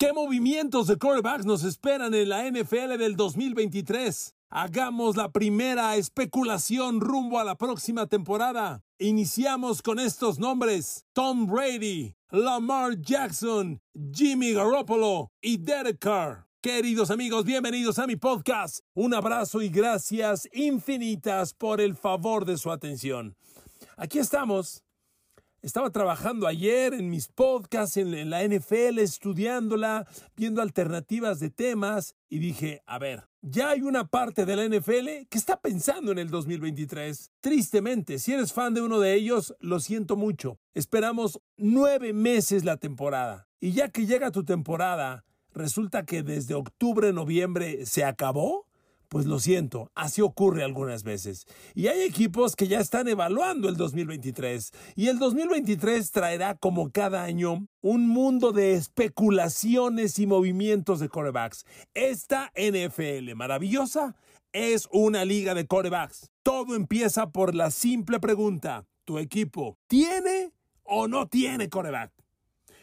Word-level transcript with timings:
¿Qué 0.00 0.12
movimientos 0.12 0.86
de 0.86 0.96
quarterbacks 0.96 1.44
nos 1.44 1.64
esperan 1.64 2.14
en 2.14 2.28
la 2.28 2.48
NFL 2.48 2.98
del 2.98 3.16
2023? 3.16 4.32
Hagamos 4.48 5.16
la 5.16 5.32
primera 5.32 5.96
especulación 5.96 7.00
rumbo 7.00 7.40
a 7.40 7.44
la 7.44 7.56
próxima 7.56 8.06
temporada. 8.06 8.84
Iniciamos 9.00 9.82
con 9.82 9.98
estos 9.98 10.38
nombres: 10.38 11.04
Tom 11.12 11.48
Brady, 11.48 12.14
Lamar 12.30 13.00
Jackson, 13.00 13.80
Jimmy 14.14 14.52
Garoppolo 14.52 15.32
y 15.40 15.56
Derek 15.56 15.98
Carr. 15.98 16.46
Queridos 16.60 17.10
amigos, 17.10 17.44
bienvenidos 17.44 17.98
a 17.98 18.06
mi 18.06 18.14
podcast. 18.14 18.84
Un 18.94 19.14
abrazo 19.14 19.62
y 19.62 19.68
gracias 19.68 20.48
infinitas 20.52 21.54
por 21.54 21.80
el 21.80 21.96
favor 21.96 22.44
de 22.44 22.56
su 22.56 22.70
atención. 22.70 23.34
Aquí 23.96 24.20
estamos. 24.20 24.84
Estaba 25.68 25.90
trabajando 25.90 26.46
ayer 26.46 26.94
en 26.94 27.10
mis 27.10 27.28
podcasts 27.28 27.98
en 27.98 28.30
la 28.30 28.42
NFL, 28.42 29.00
estudiándola, 29.00 30.08
viendo 30.34 30.62
alternativas 30.62 31.40
de 31.40 31.50
temas 31.50 32.14
y 32.30 32.38
dije, 32.38 32.80
a 32.86 32.98
ver, 32.98 33.28
ya 33.42 33.68
hay 33.68 33.82
una 33.82 34.06
parte 34.06 34.46
de 34.46 34.56
la 34.56 34.64
NFL 34.66 35.28
que 35.28 35.36
está 35.36 35.60
pensando 35.60 36.10
en 36.10 36.18
el 36.20 36.30
2023. 36.30 37.32
Tristemente, 37.40 38.18
si 38.18 38.32
eres 38.32 38.54
fan 38.54 38.72
de 38.72 38.80
uno 38.80 38.98
de 38.98 39.12
ellos, 39.12 39.54
lo 39.60 39.78
siento 39.78 40.16
mucho. 40.16 40.58
Esperamos 40.72 41.38
nueve 41.58 42.14
meses 42.14 42.64
la 42.64 42.78
temporada. 42.78 43.46
Y 43.60 43.72
ya 43.72 43.90
que 43.90 44.06
llega 44.06 44.30
tu 44.30 44.44
temporada, 44.44 45.26
resulta 45.52 46.06
que 46.06 46.22
desde 46.22 46.54
octubre, 46.54 47.12
noviembre 47.12 47.84
se 47.84 48.04
acabó. 48.04 48.67
Pues 49.08 49.24
lo 49.24 49.38
siento, 49.40 49.90
así 49.94 50.20
ocurre 50.20 50.62
algunas 50.62 51.02
veces. 51.02 51.46
Y 51.74 51.86
hay 51.86 52.02
equipos 52.02 52.54
que 52.54 52.68
ya 52.68 52.78
están 52.78 53.08
evaluando 53.08 53.70
el 53.70 53.76
2023. 53.76 54.70
Y 54.96 55.08
el 55.08 55.18
2023 55.18 56.10
traerá, 56.10 56.56
como 56.56 56.90
cada 56.90 57.24
año, 57.24 57.66
un 57.80 58.06
mundo 58.06 58.52
de 58.52 58.74
especulaciones 58.74 60.18
y 60.18 60.26
movimientos 60.26 61.00
de 61.00 61.08
corebacks. 61.08 61.64
Esta 61.94 62.52
NFL 62.54 63.34
maravillosa 63.34 64.14
es 64.52 64.88
una 64.92 65.24
liga 65.24 65.54
de 65.54 65.66
corebacks. 65.66 66.30
Todo 66.42 66.74
empieza 66.74 67.30
por 67.30 67.54
la 67.54 67.70
simple 67.70 68.20
pregunta, 68.20 68.86
¿tu 69.06 69.18
equipo 69.18 69.78
tiene 69.86 70.52
o 70.82 71.08
no 71.08 71.28
tiene 71.28 71.70
coreback? 71.70 72.12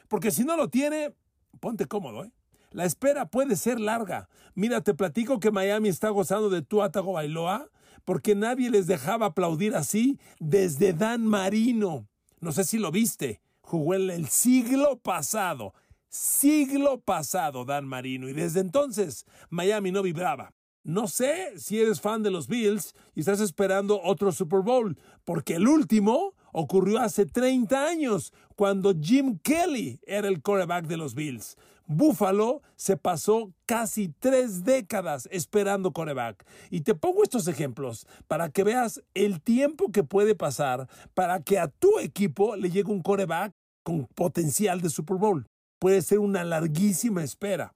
Porque 0.08 0.32
si 0.32 0.44
no 0.44 0.58
lo 0.58 0.70
tiene, 0.70 1.14
ponte 1.60 1.86
cómodo, 1.86 2.26
¿eh? 2.26 2.32
La 2.76 2.84
espera 2.84 3.26
puede 3.30 3.56
ser 3.56 3.80
larga. 3.80 4.28
Mira, 4.54 4.82
te 4.82 4.94
platico 4.94 5.40
que 5.40 5.50
Miami 5.50 5.88
está 5.88 6.10
gozando 6.10 6.50
de 6.50 6.62
Tua 6.62 6.90
Bailoa 6.90 7.70
porque 8.04 8.36
nadie 8.36 8.70
les 8.70 8.86
dejaba 8.86 9.28
aplaudir 9.28 9.78
así 9.78 10.20
desde 10.42 10.92
Dan 10.92 11.26
Marino. 11.26 12.10
No 12.42 12.52
sé 12.52 12.66
si 12.66 12.78
lo 12.78 12.92
viste. 12.92 13.40
Jugó 13.62 13.94
en 13.94 14.10
el 14.10 14.28
siglo 14.28 15.00
pasado. 15.00 15.74
Siglo 16.10 17.00
pasado, 17.00 17.64
Dan 17.64 17.88
Marino. 17.88 18.28
Y 18.28 18.34
desde 18.34 18.60
entonces, 18.60 19.26
Miami 19.50 19.94
no 19.94 20.02
vibraba. 20.02 20.54
No 20.84 21.08
sé 21.08 21.58
si 21.58 21.80
eres 21.80 22.02
fan 22.02 22.24
de 22.24 22.30
los 22.30 22.50
Bills 22.50 22.94
y 23.16 23.22
estás 23.22 23.40
esperando 23.40 24.02
otro 24.04 24.34
Super 24.34 24.60
Bowl, 24.60 25.00
porque 25.24 25.56
el 25.56 25.70
último 25.70 26.34
ocurrió 26.52 27.00
hace 27.00 27.26
30 27.26 27.88
años, 27.88 28.34
cuando 28.58 28.94
Jim 28.94 29.40
Kelly 29.40 30.02
era 30.06 30.28
el 30.28 30.42
quarterback 30.42 30.88
de 30.88 30.98
los 30.98 31.16
Bills. 31.16 31.56
Buffalo 31.88 32.62
se 32.76 32.98
pasó 32.98 33.52
casi 33.66 34.10
tres 34.20 34.64
décadas 34.64 35.28
esperando 35.32 35.94
coreback. 35.94 36.46
Y 36.70 36.82
te 36.82 36.96
pongo 36.96 37.24
estos 37.24 37.48
ejemplos 37.48 38.08
para 38.28 38.50
que 38.50 38.64
veas 38.64 39.02
el 39.14 39.42
tiempo 39.42 39.92
que 39.92 40.04
puede 40.04 40.36
pasar 40.36 40.88
para 41.14 41.42
que 41.42 41.60
a 41.60 41.68
tu 41.68 42.00
equipo 42.00 42.56
le 42.56 42.70
llegue 42.70 42.92
un 42.92 43.02
coreback 43.02 43.54
con 43.84 44.08
potencial 44.16 44.82
de 44.82 44.90
Super 44.90 45.18
Bowl. 45.18 45.46
Puede 45.80 46.02
ser 46.02 46.20
una 46.20 46.44
larguísima 46.44 47.24
espera. 47.24 47.74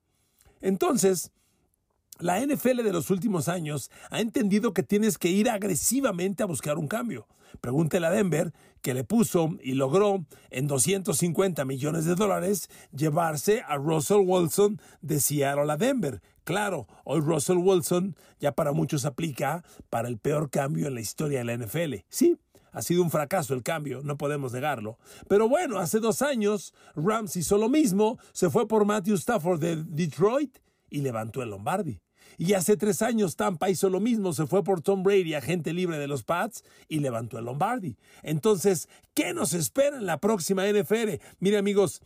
Entonces, 0.60 1.30
la 2.18 2.44
NFL 2.44 2.82
de 2.82 2.92
los 2.92 3.10
últimos 3.10 3.48
años 3.48 3.90
ha 4.10 4.20
entendido 4.20 4.74
que 4.74 4.82
tienes 4.82 5.16
que 5.16 5.28
ir 5.28 5.48
agresivamente 5.48 6.42
a 6.42 6.46
buscar 6.46 6.78
un 6.78 6.88
cambio. 6.88 7.26
Pregúntele 7.60 8.06
a 8.06 8.10
Denver, 8.10 8.52
que 8.82 8.94
le 8.94 9.04
puso 9.04 9.56
y 9.62 9.74
logró 9.74 10.24
en 10.50 10.66
250 10.66 11.64
millones 11.64 12.04
de 12.04 12.14
dólares 12.14 12.68
llevarse 12.92 13.62
a 13.66 13.76
Russell 13.76 14.24
Wilson 14.24 14.80
de 15.00 15.20
Seattle 15.20 15.70
a 15.70 15.76
Denver. 15.76 16.22
Claro, 16.44 16.86
hoy 17.04 17.20
Russell 17.20 17.58
Wilson 17.58 18.16
ya 18.40 18.52
para 18.52 18.72
muchos 18.72 19.04
aplica 19.04 19.64
para 19.88 20.08
el 20.08 20.18
peor 20.18 20.50
cambio 20.50 20.86
en 20.88 20.94
la 20.94 21.00
historia 21.00 21.38
de 21.38 21.44
la 21.44 21.56
NFL. 21.56 22.04
Sí, 22.08 22.38
ha 22.72 22.82
sido 22.82 23.02
un 23.02 23.10
fracaso 23.10 23.54
el 23.54 23.62
cambio, 23.62 24.00
no 24.02 24.16
podemos 24.16 24.52
negarlo. 24.52 24.98
Pero 25.28 25.48
bueno, 25.48 25.78
hace 25.78 26.00
dos 26.00 26.22
años 26.22 26.74
Rams 26.94 27.36
hizo 27.36 27.58
lo 27.58 27.68
mismo, 27.68 28.18
se 28.32 28.50
fue 28.50 28.66
por 28.66 28.84
Matthew 28.84 29.16
Stafford 29.16 29.60
de 29.60 29.76
Detroit 29.76 30.58
y 30.88 31.00
levantó 31.00 31.42
el 31.42 31.50
Lombardi. 31.50 32.00
Y 32.38 32.54
hace 32.54 32.76
tres 32.76 33.02
años 33.02 33.36
Tampa 33.36 33.70
hizo 33.70 33.90
lo 33.90 34.00
mismo, 34.00 34.32
se 34.32 34.46
fue 34.46 34.64
por 34.64 34.80
Tom 34.80 35.02
Brady, 35.02 35.34
agente 35.34 35.72
libre 35.72 35.98
de 35.98 36.08
los 36.08 36.22
Pats, 36.22 36.64
y 36.88 37.00
levantó 37.00 37.38
el 37.38 37.44
Lombardi. 37.44 37.96
Entonces, 38.22 38.88
¿qué 39.14 39.34
nos 39.34 39.52
espera 39.52 39.96
en 39.96 40.06
la 40.06 40.18
próxima 40.18 40.66
NFL? 40.66 41.20
Mire 41.38 41.58
amigos, 41.58 42.02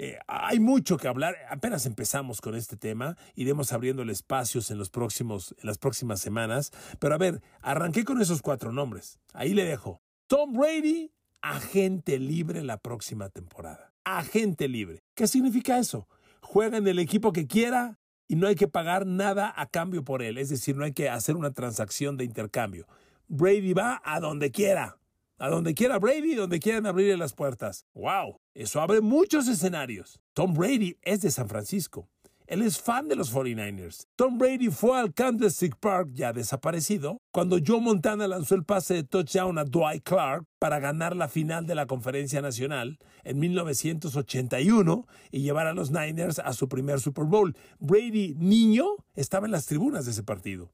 eh, 0.00 0.16
hay 0.28 0.60
mucho 0.60 0.96
que 0.96 1.08
hablar. 1.08 1.34
Apenas 1.50 1.84
empezamos 1.84 2.40
con 2.40 2.54
este 2.54 2.76
tema. 2.76 3.16
Iremos 3.34 3.72
abriendo 3.72 4.04
espacios 4.04 4.70
en, 4.70 4.78
en 4.78 5.38
las 5.62 5.78
próximas 5.78 6.20
semanas. 6.20 6.70
Pero 7.00 7.14
a 7.14 7.18
ver, 7.18 7.42
arranqué 7.62 8.04
con 8.04 8.22
esos 8.22 8.40
cuatro 8.40 8.70
nombres. 8.70 9.18
Ahí 9.32 9.54
le 9.54 9.64
dejo. 9.64 10.00
Tom 10.28 10.52
Brady, 10.52 11.10
agente 11.42 12.20
libre 12.20 12.62
la 12.62 12.78
próxima 12.78 13.28
temporada. 13.28 13.92
Agente 14.04 14.68
libre. 14.68 15.02
¿Qué 15.16 15.26
significa 15.26 15.78
eso? 15.78 16.06
Juega 16.42 16.78
en 16.78 16.86
el 16.86 17.00
equipo 17.00 17.32
que 17.32 17.48
quiera, 17.48 17.98
y 18.28 18.36
no 18.36 18.46
hay 18.46 18.54
que 18.54 18.68
pagar 18.68 19.06
nada 19.06 19.52
a 19.56 19.66
cambio 19.66 20.04
por 20.04 20.22
él, 20.22 20.38
es 20.38 20.50
decir, 20.50 20.76
no 20.76 20.84
hay 20.84 20.92
que 20.92 21.08
hacer 21.08 21.34
una 21.34 21.52
transacción 21.52 22.16
de 22.16 22.24
intercambio. 22.24 22.86
Brady 23.26 23.72
va 23.72 24.00
a 24.04 24.20
donde 24.20 24.50
quiera, 24.50 24.98
a 25.38 25.48
donde 25.48 25.74
quiera 25.74 25.98
Brady, 25.98 26.34
donde 26.34 26.60
quieran 26.60 26.86
abrirle 26.86 27.16
las 27.16 27.32
puertas. 27.32 27.86
¡Wow! 27.94 28.38
Eso 28.54 28.80
abre 28.80 29.00
muchos 29.00 29.48
escenarios. 29.48 30.20
Tom 30.34 30.54
Brady 30.54 30.98
es 31.02 31.22
de 31.22 31.30
San 31.30 31.48
Francisco. 31.48 32.08
Él 32.48 32.62
es 32.62 32.80
fan 32.80 33.08
de 33.08 33.14
los 33.14 33.30
49ers. 33.30 34.06
Tom 34.16 34.38
Brady 34.38 34.70
fue 34.70 34.98
al 34.98 35.12
Candlestick 35.12 35.76
Park, 35.76 36.08
ya 36.14 36.32
desaparecido, 36.32 37.20
cuando 37.30 37.58
Joe 37.64 37.78
Montana 37.78 38.26
lanzó 38.26 38.54
el 38.54 38.64
pase 38.64 38.94
de 38.94 39.04
touchdown 39.04 39.58
a 39.58 39.64
Dwight 39.64 40.02
Clark 40.02 40.46
para 40.58 40.80
ganar 40.80 41.14
la 41.14 41.28
final 41.28 41.66
de 41.66 41.74
la 41.74 41.84
Conferencia 41.84 42.40
Nacional 42.40 42.98
en 43.24 43.38
1981 43.38 45.06
y 45.30 45.42
llevar 45.42 45.66
a 45.66 45.74
los 45.74 45.90
Niners 45.90 46.38
a 46.38 46.54
su 46.54 46.70
primer 46.70 47.00
Super 47.00 47.26
Bowl. 47.26 47.54
Brady, 47.80 48.34
niño, 48.38 48.86
estaba 49.14 49.44
en 49.44 49.52
las 49.52 49.66
tribunas 49.66 50.06
de 50.06 50.12
ese 50.12 50.22
partido. 50.22 50.72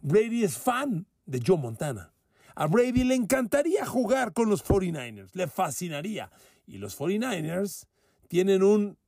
Brady 0.00 0.42
es 0.42 0.58
fan 0.58 1.06
de 1.26 1.40
Joe 1.46 1.58
Montana. 1.58 2.12
A 2.56 2.66
Brady 2.66 3.04
le 3.04 3.14
encantaría 3.14 3.86
jugar 3.86 4.32
con 4.32 4.50
los 4.50 4.64
49ers, 4.64 5.30
le 5.34 5.46
fascinaría. 5.46 6.32
Y 6.66 6.78
los 6.78 6.98
49ers 6.98 7.86
tienen 8.26 8.64
un 8.64 8.98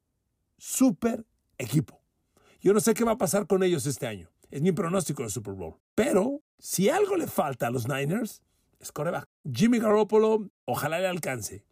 super 0.57 1.27
equipo. 1.59 2.01
Yo 2.61 2.73
no 2.73 2.81
sé 2.81 2.95
qué 2.95 3.05
va 3.05 3.13
a 3.13 3.19
pasar 3.19 3.47
con 3.47 3.63
ellos 3.63 3.87
este 3.87 4.07
año. 4.07 4.29
Es 4.51 4.63
mi 4.63 4.73
pronóstico 4.73 5.23
de 5.23 5.31
Super 5.31 5.55
Bowl. 5.55 5.77
Pero 5.95 6.43
si 6.59 6.89
algo 6.89 7.17
le 7.17 7.27
falta 7.27 7.67
a 7.67 7.71
los 7.71 7.89
Niners, 7.89 8.43
es 8.81 8.93
coreback. 8.93 9.29
Jimmy 9.53 9.79
Garoppolo, 9.79 10.51
ojalá 10.65 10.99
le 11.01 11.09
alcance. 11.09 11.65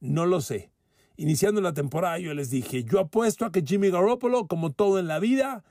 No 0.00 0.26
lo 0.26 0.40
sé. 0.40 0.72
Iniciando 1.16 1.60
la 1.60 1.74
temporada 1.74 2.18
yo 2.18 2.34
les 2.34 2.50
dije, 2.50 2.84
yo 2.84 3.00
apuesto 3.00 3.44
a 3.44 3.52
que 3.52 3.62
Jimmy 3.62 3.90
Garoppolo, 3.90 4.46
como 4.48 4.72
todo 4.72 4.98
en 4.98 5.06
la 5.06 5.18
vida, 5.18 5.64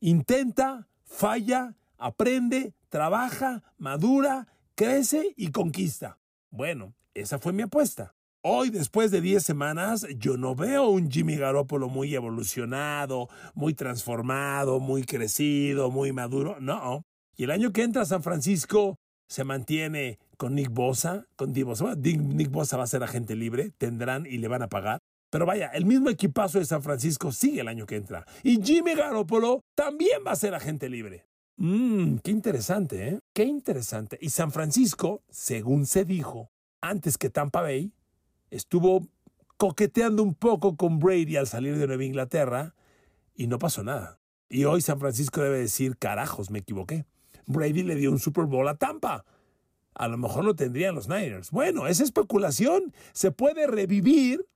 intenta, 0.00 0.88
falla, 1.04 1.76
aprende, 1.98 2.74
trabaja, 2.88 3.62
madura, 3.78 4.48
crece 4.74 5.34
y 5.36 5.50
conquista. 5.50 6.18
Bueno, 6.50 6.94
esa 7.14 7.38
fue 7.38 7.52
mi 7.52 7.62
apuesta. 7.62 8.14
Hoy, 8.44 8.70
después 8.70 9.12
de 9.12 9.20
10 9.20 9.40
semanas, 9.40 10.04
yo 10.18 10.36
no 10.36 10.56
veo 10.56 10.88
un 10.88 11.08
Jimmy 11.08 11.36
Garoppolo 11.36 11.88
muy 11.88 12.12
evolucionado, 12.12 13.28
muy 13.54 13.72
transformado, 13.72 14.80
muy 14.80 15.04
crecido, 15.04 15.92
muy 15.92 16.10
maduro. 16.10 16.58
No. 16.58 17.04
Y 17.36 17.44
el 17.44 17.52
año 17.52 17.72
que 17.72 17.84
entra 17.84 18.04
San 18.04 18.24
Francisco 18.24 18.96
se 19.28 19.44
mantiene 19.44 20.18
con 20.36 20.56
Nick 20.56 20.70
Bosa, 20.70 21.24
con 21.36 21.52
Nick 21.52 22.50
Bosa 22.50 22.76
va 22.76 22.82
a 22.82 22.88
ser 22.88 23.04
agente 23.04 23.36
libre, 23.36 23.70
tendrán 23.78 24.26
y 24.26 24.38
le 24.38 24.48
van 24.48 24.62
a 24.62 24.68
pagar. 24.68 24.98
Pero 25.30 25.46
vaya, 25.46 25.68
el 25.68 25.84
mismo 25.84 26.10
equipazo 26.10 26.58
de 26.58 26.64
San 26.64 26.82
Francisco 26.82 27.30
sigue 27.30 27.60
el 27.60 27.68
año 27.68 27.86
que 27.86 27.94
entra. 27.94 28.26
Y 28.42 28.60
Jimmy 28.60 28.96
Garoppolo 28.96 29.60
también 29.76 30.24
va 30.26 30.32
a 30.32 30.36
ser 30.36 30.52
agente 30.56 30.88
libre. 30.88 31.26
Mmm, 31.58 32.16
qué 32.16 32.32
interesante, 32.32 33.08
¿eh? 33.08 33.18
Qué 33.32 33.44
interesante. 33.44 34.18
Y 34.20 34.30
San 34.30 34.50
Francisco, 34.50 35.22
según 35.30 35.86
se 35.86 36.04
dijo, 36.04 36.50
antes 36.80 37.16
que 37.18 37.30
Tampa 37.30 37.62
Bay, 37.62 37.92
estuvo 38.52 39.08
coqueteando 39.56 40.22
un 40.22 40.34
poco 40.34 40.76
con 40.76 40.98
Brady 40.98 41.36
al 41.36 41.46
salir 41.46 41.78
de 41.78 41.86
Nueva 41.86 42.04
Inglaterra 42.04 42.74
y 43.34 43.46
no 43.46 43.58
pasó 43.58 43.82
nada. 43.82 44.20
Y 44.48 44.64
hoy 44.64 44.82
San 44.82 45.00
Francisco 45.00 45.40
debe 45.40 45.58
decir, 45.58 45.96
carajos, 45.96 46.50
me 46.50 46.58
equivoqué. 46.58 47.06
Brady 47.46 47.82
le 47.82 47.96
dio 47.96 48.12
un 48.12 48.18
Super 48.18 48.44
Bowl 48.44 48.68
a 48.68 48.76
Tampa. 48.76 49.24
A 49.94 50.08
lo 50.08 50.18
mejor 50.18 50.44
lo 50.44 50.54
tendrían 50.54 50.94
los 50.94 51.08
Niners. 51.08 51.50
Bueno, 51.50 51.86
esa 51.86 52.04
especulación 52.04 52.92
se 53.12 53.30
puede 53.30 53.66
revivir 53.66 54.46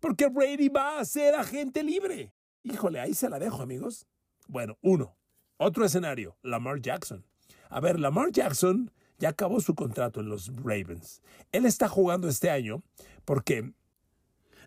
porque 0.00 0.28
Brady 0.28 0.68
va 0.68 0.98
a 0.98 1.04
ser 1.04 1.34
agente 1.34 1.82
libre. 1.82 2.32
Híjole, 2.62 3.00
ahí 3.00 3.14
se 3.14 3.30
la 3.30 3.38
dejo, 3.38 3.62
amigos. 3.62 4.06
Bueno, 4.48 4.76
uno. 4.82 5.16
Otro 5.56 5.86
escenario, 5.86 6.36
Lamar 6.42 6.82
Jackson. 6.82 7.24
A 7.70 7.80
ver, 7.80 7.98
Lamar 7.98 8.30
Jackson 8.32 8.90
ya 9.18 9.30
acabó 9.30 9.60
su 9.60 9.74
contrato 9.74 10.20
en 10.20 10.28
los 10.28 10.54
Ravens. 10.56 11.22
Él 11.52 11.64
está 11.64 11.88
jugando 11.88 12.28
este 12.28 12.50
año 12.50 12.82
porque 13.26 13.74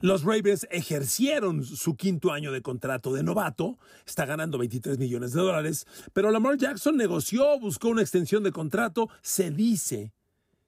los 0.01 0.23
Ravens 0.23 0.67
ejercieron 0.69 1.65
su 1.65 1.95
quinto 1.95 2.31
año 2.31 2.51
de 2.51 2.61
contrato 2.61 3.11
de 3.11 3.23
novato, 3.23 3.79
está 4.05 4.25
ganando 4.25 4.59
23 4.59 4.99
millones 4.99 5.33
de 5.33 5.41
dólares, 5.41 5.87
pero 6.13 6.29
Lamar 6.29 6.57
Jackson 6.57 6.95
negoció, 6.95 7.59
buscó 7.59 7.89
una 7.89 8.01
extensión 8.01 8.43
de 8.43 8.51
contrato, 8.51 9.09
se 9.23 9.49
dice 9.49 10.13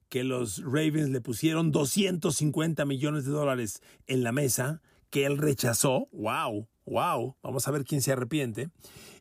que 0.10 0.24
los 0.26 0.62
Ravens 0.64 1.10
le 1.10 1.22
pusieron 1.22 1.72
250 1.72 2.84
millones 2.86 3.24
de 3.26 3.32
dólares 3.32 3.82
en 4.08 4.24
la 4.24 4.34
mesa, 4.34 4.82
que 5.10 5.26
él 5.26 5.38
rechazó, 5.38 6.10
wow, 6.12 6.68
wow, 6.86 7.38
vamos 7.42 7.68
a 7.68 7.72
ver 7.72 7.86
quién 7.86 8.02
se 8.02 8.12
arrepiente. 8.12 8.70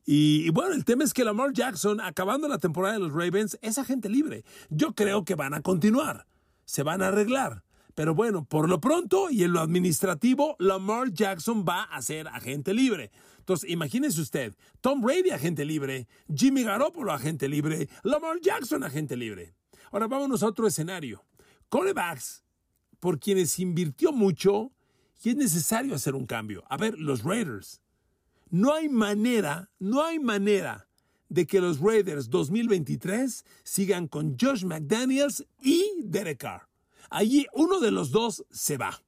Y, 0.05 0.51
bueno, 0.51 0.75
el 0.75 0.85
tema 0.85 1.05
es 1.05 1.15
que 1.15 1.25
Lamar 1.25 1.53
Jackson, 1.53 2.01
acabando 2.01 2.49
la 2.49 2.59
temporada 2.59 2.95
de 2.95 3.01
los 3.01 3.13
Ravens, 3.13 3.59
es 3.63 3.79
agente 3.79 4.09
libre. 4.09 4.45
Yo 4.71 4.95
creo 4.95 5.25
que 5.25 5.37
van 5.37 5.55
a 5.55 5.63
continuar, 5.63 6.27
se 6.65 6.83
van 6.83 7.03
a 7.03 7.09
arreglar. 7.09 7.63
Pero 7.95 8.15
bueno, 8.15 8.45
por 8.45 8.69
lo 8.69 8.81
pronto 8.81 9.31
y 9.31 9.45
en 9.45 9.53
lo 9.53 9.61
administrativo, 9.61 10.57
Lamar 10.59 11.13
Jackson 11.13 11.65
va 11.69 11.85
a 11.85 12.01
ser 12.03 12.29
agente 12.29 12.75
libre. 12.75 13.11
Entonces, 13.39 13.71
imagínese 13.71 14.21
usted, 14.21 14.55
Tom 14.81 15.01
Brady 15.01 15.31
agente 15.31 15.65
libre, 15.65 16.07
Jimmy 16.35 16.63
Garoppolo 16.63 17.13
agente 17.13 17.49
libre, 17.49 17.89
Lamar 18.03 18.41
Jackson 18.41 18.85
agente 18.85 19.17
libre. 19.17 19.55
Ahora 19.91 20.07
vámonos 20.07 20.43
a 20.43 20.47
otro 20.47 20.67
escenario. 20.67 21.25
Corebacks, 21.69 22.45
por 23.01 23.19
quienes 23.19 23.59
invirtió 23.59 24.13
mucho 24.13 24.73
y 25.23 25.31
es 25.31 25.37
necesario 25.37 25.95
hacer 25.95 26.15
un 26.15 26.27
cambio. 26.27 26.65
A 26.69 26.77
ver, 26.77 26.99
los 26.99 27.25
Raiders. 27.25 27.83
No 28.51 28.73
hay 28.75 28.89
manera, 28.89 29.71
no 29.79 30.05
hay 30.05 30.19
manera 30.19 30.89
de 31.29 31.47
que 31.47 31.61
los 31.61 31.81
Raiders 31.81 32.29
2023 32.29 33.45
sigan 33.63 34.09
con 34.09 34.37
Josh 34.39 34.65
McDaniels 34.65 35.47
y 35.63 35.85
Derek 36.03 36.39
Carr. 36.39 36.70
Allí 37.11 37.47
uno 37.53 37.81
de 37.81 37.91
los 37.91 38.13
dos 38.13 38.45
se 38.51 38.79
va. 38.79 39.03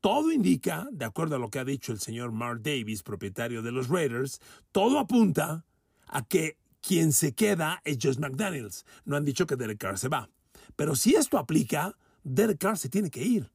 Todo 0.00 0.30
indica, 0.30 0.86
de 0.92 1.04
acuerdo 1.04 1.36
a 1.36 1.38
lo 1.38 1.50
que 1.50 1.58
ha 1.58 1.64
dicho 1.64 1.90
el 1.90 1.98
señor 1.98 2.30
Mark 2.30 2.62
Davis, 2.62 3.02
propietario 3.02 3.62
de 3.62 3.72
los 3.72 3.88
Raiders, 3.88 4.40
todo 4.70 4.98
apunta 4.98 5.64
a 6.06 6.24
que 6.24 6.58
quien 6.80 7.12
se 7.12 7.34
queda 7.34 7.80
es 7.84 7.98
Josh 8.00 8.18
McDaniels. 8.18 8.84
No 9.04 9.16
han 9.16 9.24
dicho 9.24 9.46
que 9.46 9.56
Derek 9.56 9.78
Carr 9.78 9.98
se 9.98 10.08
va. 10.08 10.30
Pero 10.76 10.94
si 10.94 11.14
esto 11.14 11.38
aplica, 11.38 11.96
Derek 12.22 12.58
Carr 12.58 12.78
se 12.78 12.88
tiene 12.88 13.10
que 13.10 13.22
ir. 13.24 13.50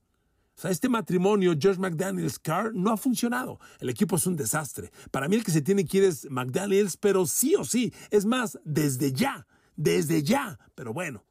O 0.57 0.61
sea, 0.61 0.71
este 0.71 0.89
matrimonio 0.89 1.53
Josh 1.53 1.77
McDaniels 1.77 2.37
Carr 2.37 2.73
no 2.73 2.91
ha 2.91 2.97
funcionado. 2.97 3.59
El 3.79 3.89
equipo 3.89 4.17
es 4.17 4.27
un 4.27 4.35
desastre. 4.35 4.91
Para 5.11 5.29
mí 5.29 5.37
el 5.37 5.43
que 5.43 5.51
se 5.51 5.61
tiene 5.61 5.85
que 5.85 5.99
ir 5.99 6.03
es 6.03 6.29
McDaniels, 6.29 6.97
pero 6.97 7.25
sí 7.25 7.55
o 7.55 7.63
sí. 7.63 7.93
Es 8.09 8.25
más, 8.25 8.59
desde 8.65 9.13
ya, 9.13 9.47
desde 9.77 10.21
ya. 10.23 10.59
Pero 10.75 10.91
bueno, 10.91 11.23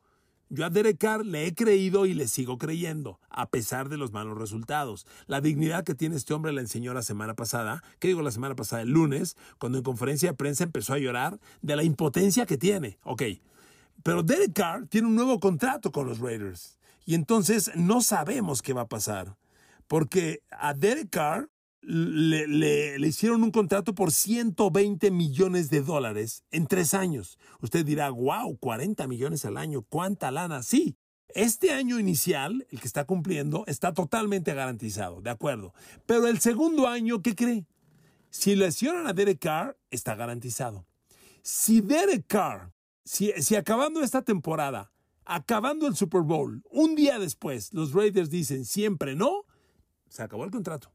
yo 0.51 0.65
a 0.65 0.71
Derek 0.71 0.99
Carr 0.99 1.25
le 1.25 1.47
he 1.47 1.55
creído 1.55 2.07
y 2.07 2.15
le 2.15 2.29
sigo 2.29 2.59
creyendo, 2.59 3.21
a 3.29 3.51
pesar 3.51 3.89
de 3.89 3.97
los 3.97 4.13
malos 4.13 4.39
resultados. 4.39 5.07
La 5.27 5.41
dignidad 5.41 5.85
que 5.85 5.95
tiene 5.95 6.17
este 6.17 6.35
hombre 6.35 6.53
la 6.53 6.61
enseñó 6.61 6.95
la 6.95 7.03
semana 7.03 7.35
pasada, 7.35 7.83
que 7.99 8.09
digo 8.09 8.23
la 8.23 8.31
semana 8.31 8.57
pasada, 8.57 8.83
el 8.83 8.91
lunes, 8.91 9.37
cuando 9.59 9.79
en 9.79 9.85
conferencia 9.85 10.31
de 10.31 10.37
prensa 10.37 10.65
empezó 10.65 10.95
a 10.95 10.99
llorar 10.99 11.39
de 11.63 11.77
la 11.77 11.83
impotencia 11.83 12.47
que 12.47 12.57
tiene. 12.57 12.99
Ok, 13.03 13.23
pero 14.03 14.23
Derek 14.23 14.53
Carr 14.53 14.87
tiene 14.87 15.09
un 15.09 15.17
nuevo 15.17 15.41
contrato 15.41 15.93
con 15.93 16.07
los 16.07 16.19
Raiders. 16.21 16.79
Y 17.05 17.15
entonces 17.15 17.71
no 17.75 18.01
sabemos 18.01 18.63
qué 18.63 18.73
va 18.73 18.83
a 18.83 18.89
pasar. 18.89 19.37
Porque 19.87 20.43
a 20.51 20.75
Derek 20.75 21.11
Carr 21.11 21.49
le, 21.81 22.47
le, 22.47 22.99
le, 22.99 23.07
hicieron 23.09 23.43
un 23.43 23.51
contrato 23.51 23.95
por 23.95 24.13
120 24.13 25.11
millones 25.11 25.71
de 25.71 25.81
dólares 25.81 26.45
en 26.51 26.67
tres 26.67 26.95
años. 26.95 27.39
Usted 27.61 27.85
dirá, 27.85 28.11
wow, 28.11 28.57
40 28.59 29.07
millones 29.07 29.45
al 29.45 29.57
año, 29.57 29.83
¿cuánta 29.83 30.31
lana? 30.31 30.63
Sí, 30.63 30.97
este 31.29 31.73
año 31.73 31.99
inicial, 31.99 32.67
el 32.71 32.81
que 32.81 32.87
está 32.87 33.05
cumpliendo, 33.05 33.65
está 33.67 33.95
totalmente 33.95 34.55
garantizado, 34.55 35.21
de 35.21 35.31
acuerdo. 35.31 35.73
Pero 36.07 36.27
el 36.27 36.41
segundo 36.41 36.89
año, 36.89 37.23
¿qué 37.23 37.35
cree? 37.35 37.67
Si 38.31 38.57
lesionan 38.57 39.07
a 39.07 39.13
Derek 39.13 39.39
Carr, 39.39 39.79
está 39.91 40.15
garantizado. 40.15 40.87
Si 41.43 41.81
Derek 41.81 42.27
Carr, 42.27 42.73
si 43.05 43.57
acabando 43.57 44.03
esta 44.03 44.23
temporada, 44.23 44.93
acabando 45.25 45.87
el 45.87 45.97
Super 45.97 46.23
Bowl, 46.23 46.63
un 46.71 46.95
día 46.95 47.19
después, 47.19 47.73
los 47.73 47.93
Raiders 47.93 48.31
dicen 48.31 48.65
siempre 48.65 49.15
no, 49.15 49.45
se 50.09 50.23
acabó 50.23 50.45
el 50.45 50.51
contrato 50.51 50.93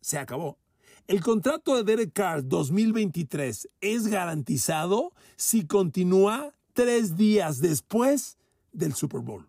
se 0.00 0.18
acabó. 0.18 0.58
El 1.06 1.22
contrato 1.22 1.76
de 1.76 1.84
Derek 1.84 2.12
Carr 2.12 2.46
2023 2.46 3.68
es 3.80 4.06
garantizado 4.06 5.12
si 5.36 5.66
continúa 5.66 6.52
tres 6.72 7.16
días 7.16 7.60
después 7.60 8.38
del 8.72 8.94
Super 8.94 9.20
Bowl. 9.20 9.48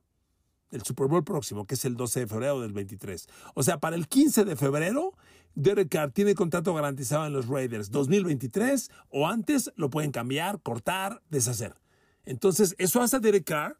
El 0.72 0.84
Super 0.84 1.08
Bowl 1.08 1.24
próximo, 1.24 1.66
que 1.66 1.76
es 1.76 1.86
el 1.86 1.96
12 1.96 2.22
de 2.22 2.28
febrero 2.28 2.62
del 2.62 2.74
23. 2.74 3.28
O 3.54 3.64
sea, 3.64 3.80
para 3.80 3.96
el 3.96 4.08
15 4.08 4.46
de 4.46 4.56
febrero, 4.56 5.14
Derek 5.54 5.90
Carr 5.90 6.12
tiene 6.12 6.34
contrato 6.34 6.74
garantizado 6.74 7.26
en 7.28 7.34
los 7.34 7.48
Raiders 7.48 7.92
2023 7.92 8.90
o 9.10 9.28
antes 9.28 9.72
lo 9.76 9.90
pueden 9.90 10.12
cambiar, 10.12 10.62
cortar, 10.62 11.22
deshacer. 11.30 11.76
Entonces, 12.26 12.76
eso 12.78 13.02
hace 13.02 13.18
a 13.18 13.20
Derek 13.20 13.44
Carr 13.44 13.78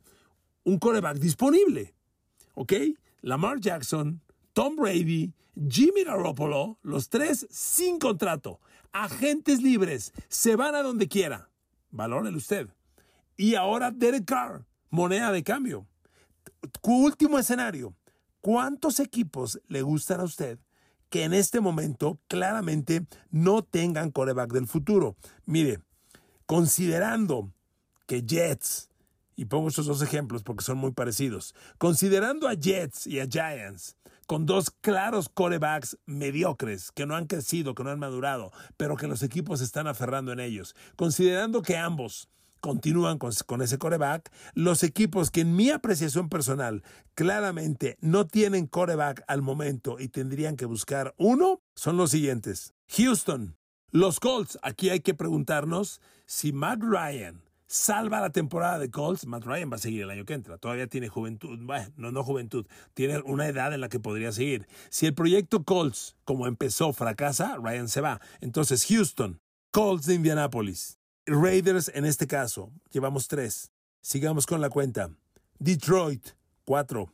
un 0.64 0.80
coreback 0.80 1.18
disponible. 1.18 1.94
¿Ok? 2.54 2.74
Lamar 3.22 3.60
Jackson, 3.60 4.22
Tom 4.54 4.76
Brady, 4.76 5.34
Jimmy 5.70 6.04
Garoppolo, 6.04 6.78
los 6.82 7.10
tres 7.10 7.48
sin 7.50 8.00
contrato, 8.00 8.60
agentes 8.92 9.62
libres, 9.62 10.14
se 10.28 10.56
van 10.56 10.76
a 10.76 10.82
donde 10.82 11.08
quiera. 11.08 11.50
Valórele 11.92 12.38
usted. 12.38 12.70
Y 13.38 13.56
ahora 13.56 13.92
Derek 13.92 14.26
Carr, 14.26 14.66
moneda 14.90 15.32
de 15.32 15.44
cambio. 15.44 15.88
Último 16.84 17.40
escenario. 17.40 17.96
¿Cuántos 18.42 19.00
equipos 19.00 19.62
le 19.68 19.82
gustan 19.82 20.20
a 20.20 20.24
usted 20.24 20.60
que 21.10 21.24
en 21.24 21.34
este 21.34 21.60
momento 21.60 22.20
claramente 22.28 23.06
no 23.30 23.64
tengan 23.64 24.12
coreback 24.12 24.52
del 24.52 24.68
futuro? 24.68 25.16
Mire, 25.46 25.80
considerando 26.46 27.52
que 28.08 28.24
Jets, 28.24 28.91
y 29.36 29.46
pongo 29.46 29.70
estos 29.70 29.86
dos 29.86 30.02
ejemplos 30.02 30.44
porque 30.44 30.64
son 30.64 30.78
muy 30.78 30.92
parecidos, 30.92 31.56
considerando 31.78 32.48
a 32.48 32.54
Jets 32.54 33.08
y 33.08 33.20
a 33.20 33.28
Giants, 33.28 33.98
con 34.28 34.46
dos 34.46 34.72
claros 34.72 35.30
corebacks 35.30 35.98
mediocres 36.06 36.92
que 36.92 37.06
no 37.06 37.16
han 37.16 37.28
crecido, 37.28 37.76
que 37.76 37.84
no 37.84 37.90
han 37.90 38.00
madurado, 38.00 38.52
pero 38.78 38.96
que 38.96 39.08
los 39.08 39.24
equipos 39.24 39.62
están 39.62 39.88
aferrando 39.88 40.32
en 40.32 40.40
ellos. 40.40 40.76
Considerando 40.96 41.62
que 41.62 41.78
ambos 41.78 42.30
continúan 42.62 43.18
con, 43.18 43.32
con, 43.46 43.62
ese 43.62 43.78
coreback, 43.78 44.32
los 44.54 44.84
equipos 44.84 45.32
que 45.32 45.42
en 45.42 45.56
mi 45.56 45.70
apreciación 45.72 46.30
personal 46.30 46.84
claramente 47.16 47.98
no 48.00 48.28
tienen 48.28 48.68
coreback 48.68 49.24
al 49.28 49.42
momento 49.42 50.00
y 50.00 50.08
tendrían 50.08 50.56
que 50.56 50.66
buscar 50.66 51.14
uno 51.18 51.62
son 51.76 51.98
los 51.98 52.12
siguientes. 52.12 52.74
Houston, 52.96 53.58
los 53.90 54.20
Colts, 54.22 54.58
aquí 54.62 54.90
hay 54.90 55.02
que 55.02 55.14
preguntarnos 55.14 56.00
si 56.26 56.54
Matt 56.54 56.82
Ryan 56.82 57.42
salva 57.72 58.20
la 58.20 58.32
temporada 58.32 58.80
de 58.80 58.92
Colts, 58.92 59.26
Matt 59.26 59.46
Ryan 59.46 59.72
va 59.72 59.78
a 59.78 59.80
seguir 59.80 60.02
el 60.02 60.10
año 60.10 60.26
que 60.26 60.34
entra. 60.34 60.58
Todavía 60.58 60.88
tiene 60.88 61.08
juventud, 61.08 61.58
bueno, 61.62 61.90
no, 61.96 62.12
no 62.12 62.22
juventud, 62.22 62.68
tiene 62.94 63.20
una 63.22 63.48
edad 63.48 63.74
en 63.74 63.80
la 63.80 63.88
que 63.88 64.00
podría 64.00 64.34
seguir. 64.34 64.68
Si 64.90 65.06
el 65.06 65.14
proyecto 65.14 65.64
Colts, 65.64 66.18
como 66.26 66.48
empezó, 66.48 66.92
fracasa, 66.92 67.56
Ryan 67.56 67.88
se 67.88 68.02
va. 68.02 68.20
Entonces, 68.42 68.86
Houston, 68.88 69.40
Colts 69.72 70.06
de 70.06 70.16
Indianapolis, 70.16 71.00
Raiders 71.26 71.90
en 71.96 72.06
este 72.06 72.28
caso, 72.28 72.74
llevamos 72.92 73.30
tres. 73.30 73.72
Sigamos 74.02 74.46
con 74.46 74.60
la 74.60 74.70
cuenta. 74.70 75.10
Detroit, 75.58 76.32
cuatro. 76.66 77.14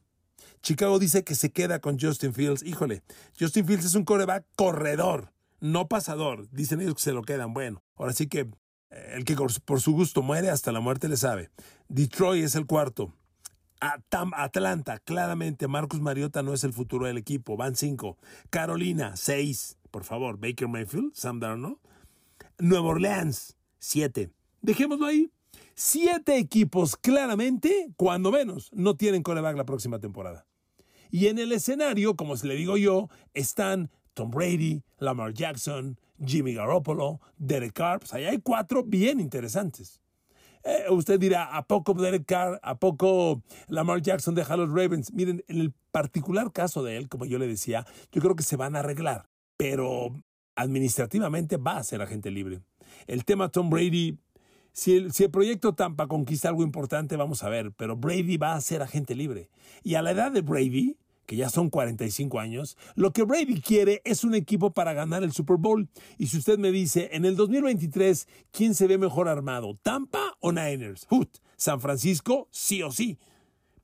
Chicago 0.64 0.98
dice 0.98 1.24
que 1.24 1.36
se 1.36 1.52
queda 1.52 1.80
con 1.80 2.00
Justin 2.00 2.34
Fields. 2.34 2.64
Híjole, 2.64 3.04
Justin 3.40 3.66
Fields 3.68 3.86
es 3.86 3.94
un 3.94 4.06
coreback 4.06 4.44
corredor, 4.56 5.34
no 5.60 5.88
pasador. 5.88 6.50
Dicen 6.50 6.82
ellos 6.82 6.96
que 6.96 7.02
se 7.02 7.14
lo 7.14 7.22
quedan. 7.22 7.54
Bueno, 7.54 7.84
ahora 7.96 8.14
sí 8.14 8.26
que 8.26 8.50
el 8.90 9.26
que 9.26 9.36
por 9.66 9.82
su 9.82 9.92
gusto 9.94 10.22
muere 10.22 10.50
hasta 10.50 10.72
la 10.72 10.80
muerte 10.80 11.10
le 11.10 11.18
sabe. 11.18 11.50
Detroit 11.88 12.44
es 12.44 12.56
el 12.56 12.66
cuarto. 12.66 13.14
Atlanta, 13.80 15.00
claramente, 15.00 15.68
Marcus 15.68 16.02
Mariota 16.02 16.42
no 16.42 16.54
es 16.54 16.64
el 16.64 16.74
futuro 16.74 17.06
del 17.06 17.18
equipo. 17.18 17.58
Van 17.58 17.76
cinco. 17.76 18.18
Carolina, 18.50 19.16
seis. 19.16 19.78
Por 19.92 20.04
favor, 20.04 20.40
Baker 20.40 20.68
Mayfield, 20.68 21.14
Sam 21.14 21.40
Darnold. 21.40 21.78
Nueva 22.58 22.88
Orleans, 22.88 23.56
siete. 23.80 24.32
Dejémoslo 24.62 25.06
ahí. 25.06 25.32
Siete 25.76 26.38
equipos 26.38 26.96
claramente, 26.96 27.90
cuando 27.98 28.32
menos, 28.32 28.72
no 28.74 28.96
tienen 28.96 29.22
coreback 29.22 29.56
la 29.56 29.66
próxima 29.66 30.00
temporada. 30.00 30.48
Y 31.12 31.28
en 31.28 31.38
el 31.38 31.52
escenario, 31.52 32.16
como 32.16 32.36
se 32.36 32.48
le 32.48 32.56
digo 32.56 32.78
yo, 32.78 33.10
están 33.36 33.92
Tom 34.16 34.32
Brady, 34.32 34.82
Lamar 34.98 35.34
Jackson, 35.34 36.00
Jimmy 36.24 36.54
Garoppolo, 36.54 37.20
Derek 37.38 37.74
Carr. 37.74 38.00
Pues 38.00 38.14
ahí 38.14 38.26
hay 38.26 38.40
cuatro 38.40 38.84
bien 38.84 39.20
interesantes. 39.20 40.02
Eh, 40.64 40.86
usted 40.90 41.20
dirá, 41.20 41.56
¿a 41.56 41.66
poco 41.66 41.94
Derek 41.94 42.26
Carr, 42.26 42.60
a 42.62 42.78
poco 42.78 43.42
Lamar 43.68 44.02
Jackson 44.02 44.36
deja 44.36 44.56
a 44.56 44.58
los 44.58 44.70
Ravens? 44.70 45.14
Miren, 45.14 45.44
en 45.48 45.62
el 45.62 45.74
particular 45.92 46.52
caso 46.52 46.84
de 46.84 46.98
él, 46.98 47.08
como 47.08 47.26
yo 47.26 47.38
le 47.38 47.48
decía, 47.48 47.86
yo 48.12 48.22
creo 48.22 48.36
que 48.36 48.44
se 48.44 48.58
van 48.58 48.76
a 48.76 48.80
arreglar. 48.80 49.30
Pero 49.56 50.12
administrativamente 50.56 51.58
va 51.58 51.78
a 51.78 51.84
ser 51.84 52.02
agente 52.02 52.32
libre. 52.32 52.62
El 53.06 53.24
tema 53.24 53.50
Tom 53.50 53.70
Brady, 53.70 54.18
si 54.74 54.96
el, 54.96 55.14
si 55.14 55.24
el 55.24 55.32
proyecto 55.32 55.74
Tampa 55.74 56.08
conquista 56.08 56.50
algo 56.50 56.64
importante, 56.64 57.16
vamos 57.16 57.44
a 57.44 57.50
ver, 57.50 57.72
pero 57.72 57.96
Brady 57.96 58.38
va 58.38 58.54
a 58.54 58.62
ser 58.62 58.82
agente 58.82 59.16
libre. 59.16 59.50
Y 59.84 59.96
a 59.96 60.02
la 60.02 60.12
edad 60.12 60.32
de 60.32 60.42
Brady, 60.42 60.98
que 61.28 61.36
ya 61.36 61.50
son 61.50 61.70
45 61.70 62.40
años, 62.40 62.78
lo 62.96 63.14
que 63.14 63.24
Brady 63.24 63.62
quiere 63.62 64.02
es 64.06 64.24
un 64.24 64.34
equipo 64.34 64.72
para 64.72 64.94
ganar 64.94 65.24
el 65.24 65.34
Super 65.34 65.58
Bowl. 65.58 65.88
Y 66.18 66.28
si 66.28 66.38
usted 66.38 66.58
me 66.58 66.72
dice, 66.72 67.10
en 67.12 67.26
el 67.26 67.36
2023, 67.36 68.28
¿quién 68.52 68.74
se 68.74 68.88
ve 68.88 68.98
mejor 68.98 69.28
armado? 69.28 69.76
¿Tampa 69.84 70.38
o 70.40 70.52
Niners? 70.52 71.06
Hoot, 71.10 71.38
San 71.58 71.82
Francisco, 71.82 72.48
sí 72.50 72.82
o 72.82 72.92
sí. 72.92 73.20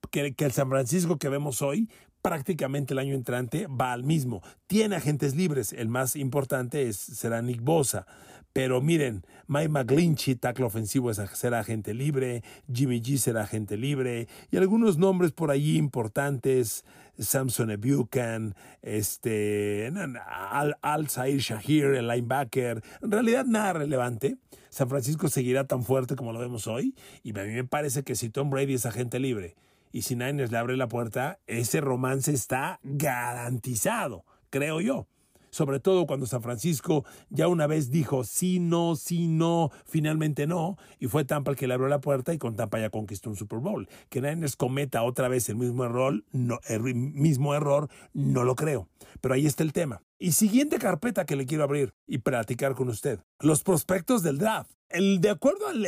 Que, 0.09 0.33
que 0.33 0.45
el 0.45 0.51
San 0.51 0.69
Francisco 0.69 1.17
que 1.17 1.29
vemos 1.29 1.61
hoy 1.61 1.89
prácticamente 2.21 2.93
el 2.93 2.99
año 2.99 3.13
entrante 3.13 3.67
va 3.67 3.91
al 3.91 4.03
mismo. 4.03 4.41
Tiene 4.65 4.95
agentes 4.95 5.35
libres. 5.35 5.73
El 5.73 5.89
más 5.89 6.15
importante 6.15 6.87
es, 6.87 6.95
será 6.95 7.41
Nick 7.41 7.61
Bosa. 7.61 8.07
Pero 8.53 8.81
miren, 8.81 9.25
Mike 9.47 9.69
McGlinchey, 9.69 10.35
tackle 10.35 10.65
ofensivo, 10.65 11.11
será 11.11 11.59
agente 11.59 11.95
libre. 11.95 12.43
Jimmy 12.71 13.01
G 13.01 13.17
será 13.17 13.43
agente 13.43 13.77
libre. 13.77 14.27
Y 14.51 14.57
algunos 14.57 14.97
nombres 14.99 15.31
por 15.31 15.49
allí 15.49 15.77
importantes. 15.77 16.85
Samson 17.17 17.71
Ebucan, 17.71 18.55
este, 18.81 19.91
Al, 20.27 20.77
Al 20.81 21.07
Shahir, 21.07 21.85
el 21.85 22.07
linebacker. 22.07 22.83
En 23.01 23.11
realidad 23.11 23.45
nada 23.45 23.73
relevante. 23.73 24.37
San 24.69 24.89
Francisco 24.89 25.29
seguirá 25.29 25.65
tan 25.65 25.83
fuerte 25.83 26.15
como 26.15 26.31
lo 26.31 26.39
vemos 26.39 26.67
hoy. 26.67 26.95
Y 27.23 27.37
a 27.37 27.43
mí 27.43 27.53
me 27.53 27.63
parece 27.63 28.03
que 28.03 28.15
si 28.15 28.29
Tom 28.29 28.49
Brady 28.51 28.75
es 28.75 28.85
agente 28.85 29.19
libre 29.19 29.55
y 29.91 30.03
si 30.03 30.15
Niners 30.15 30.51
le 30.51 30.57
abre 30.57 30.77
la 30.77 30.87
puerta, 30.87 31.39
ese 31.45 31.81
romance 31.81 32.31
está 32.31 32.79
garantizado, 32.83 34.25
creo 34.49 34.81
yo. 34.81 35.07
Sobre 35.53 35.79
todo 35.79 36.07
cuando 36.07 36.25
San 36.25 36.41
Francisco 36.41 37.05
ya 37.29 37.47
una 37.47 37.67
vez 37.67 37.91
dijo 37.91 38.23
sí, 38.23 38.59
no, 38.59 38.95
sí, 38.95 39.27
no, 39.27 39.69
finalmente 39.85 40.47
no, 40.47 40.77
y 40.99 41.05
fue 41.05 41.25
Tampa 41.25 41.51
el 41.51 41.57
que 41.57 41.67
le 41.67 41.75
abrió 41.75 41.89
la 41.89 42.01
puerta 42.01 42.33
y 42.33 42.39
con 42.39 42.55
Tampa 42.55 42.79
ya 42.79 42.89
conquistó 42.89 43.29
un 43.29 43.35
Super 43.35 43.59
Bowl. 43.59 43.87
Que 44.09 44.19
Niners 44.19 44.55
cometa 44.55 45.03
otra 45.03 45.27
vez 45.27 45.47
el 45.49 45.57
mismo 45.57 45.85
error, 45.85 46.23
no, 46.31 46.59
el 46.67 46.81
mismo 46.95 47.53
error, 47.53 47.87
no 48.15 48.43
lo 48.43 48.55
creo. 48.55 48.87
Pero 49.21 49.35
ahí 49.35 49.45
está 49.45 49.61
el 49.61 49.73
tema. 49.73 50.01
Y 50.23 50.31
siguiente 50.31 50.79
carpeta 50.79 51.25
que 51.25 51.35
le 51.35 51.45
quiero 51.45 51.65
abrir 51.65 51.93
y 52.07 52.19
platicar 52.19 52.75
con 52.75 52.87
usted. 52.87 53.19
Los 53.41 53.61
prospectos 53.61 54.23
del 54.23 54.37
draft. 54.37 54.71
El, 54.87 55.19
de 55.19 55.29
acuerdo 55.29 55.67
al, 55.67 55.85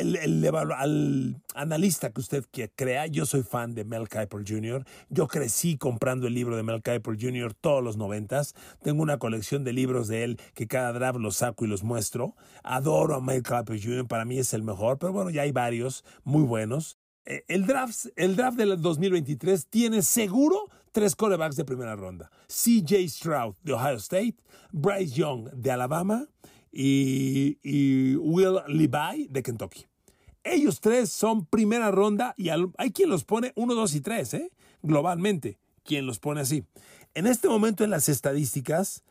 al, 0.73 1.41
analista 1.53 2.09
que 2.09 2.19
usted 2.19 2.43
crea, 2.75 3.07
yo 3.07 3.25
soy 3.25 3.43
fan 3.43 3.73
de 3.75 3.85
Mel 3.85 4.09
Kiper 4.09 4.43
Jr. 4.45 4.83
Yo 5.07 5.29
crecí 5.29 5.77
comprando 5.77 6.27
el 6.27 6.33
libro 6.33 6.57
de 6.57 6.63
Mel 6.63 6.81
Kiper 6.83 7.15
Jr. 7.17 7.53
todos 7.53 7.81
los 7.81 7.95
noventas. 7.95 8.55
Tengo 8.83 9.01
una 9.01 9.19
colección 9.19 9.63
de 9.63 9.71
libros 9.71 10.09
de 10.09 10.25
él 10.25 10.39
que 10.53 10.67
cada 10.67 10.91
draft 10.91 11.17
los 11.17 11.37
saco 11.37 11.63
y 11.63 11.69
los 11.69 11.83
muestro. 11.83 12.35
Adoro 12.61 13.15
a 13.15 13.21
Mel 13.21 13.41
Kiper 13.41 13.81
Jr. 13.81 14.05
Para 14.05 14.25
mí 14.25 14.37
es 14.37 14.53
el 14.53 14.63
mejor, 14.63 14.99
pero 14.99 15.13
bueno, 15.13 15.29
ya 15.29 15.43
hay 15.43 15.53
varios 15.53 16.03
muy 16.25 16.43
buenos. 16.43 16.97
Eh, 17.25 17.45
el 17.47 17.65
draft, 17.65 18.07
el 18.17 18.35
draft 18.35 18.57
del 18.57 18.81
2023 18.81 19.67
tiene 19.67 20.01
seguro 20.01 20.67
tres 20.95 21.13
corebacks 21.13 21.57
de 21.57 21.65
primera 21.65 21.93
ronda. 21.97 22.31
CJ 22.47 23.09
Stroud 23.09 23.55
de 23.63 23.73
Ohio 23.73 23.97
State, 23.97 24.37
Bryce 24.71 25.13
Young 25.13 25.49
de 25.51 25.69
Alabama 25.69 26.25
y, 26.71 28.15
Will 28.15 28.61
Levi 28.69 29.27
de 29.29 29.43
Kentucky. 29.43 29.85
Ellos 30.41 30.79
tres 30.79 31.11
son 31.11 31.45
primera 31.47 31.91
ronda 31.91 32.33
y 32.37 32.47
hay 32.47 32.91
quien 32.91 33.09
los 33.09 33.25
pone 33.25 33.51
uno, 33.57 33.75
dos 33.75 33.93
y 33.93 33.99
tres, 33.99 34.33
¿eh? 34.35 34.49
globalmente, 34.83 35.57
quien 35.83 36.05
los 36.05 36.19
pone 36.19 36.39
así. 36.39 36.63
En 37.13 37.27
este 37.27 37.49
momento 37.49 37.83
en 37.83 37.89
las 37.89 38.07
estadísticas, 38.07 39.03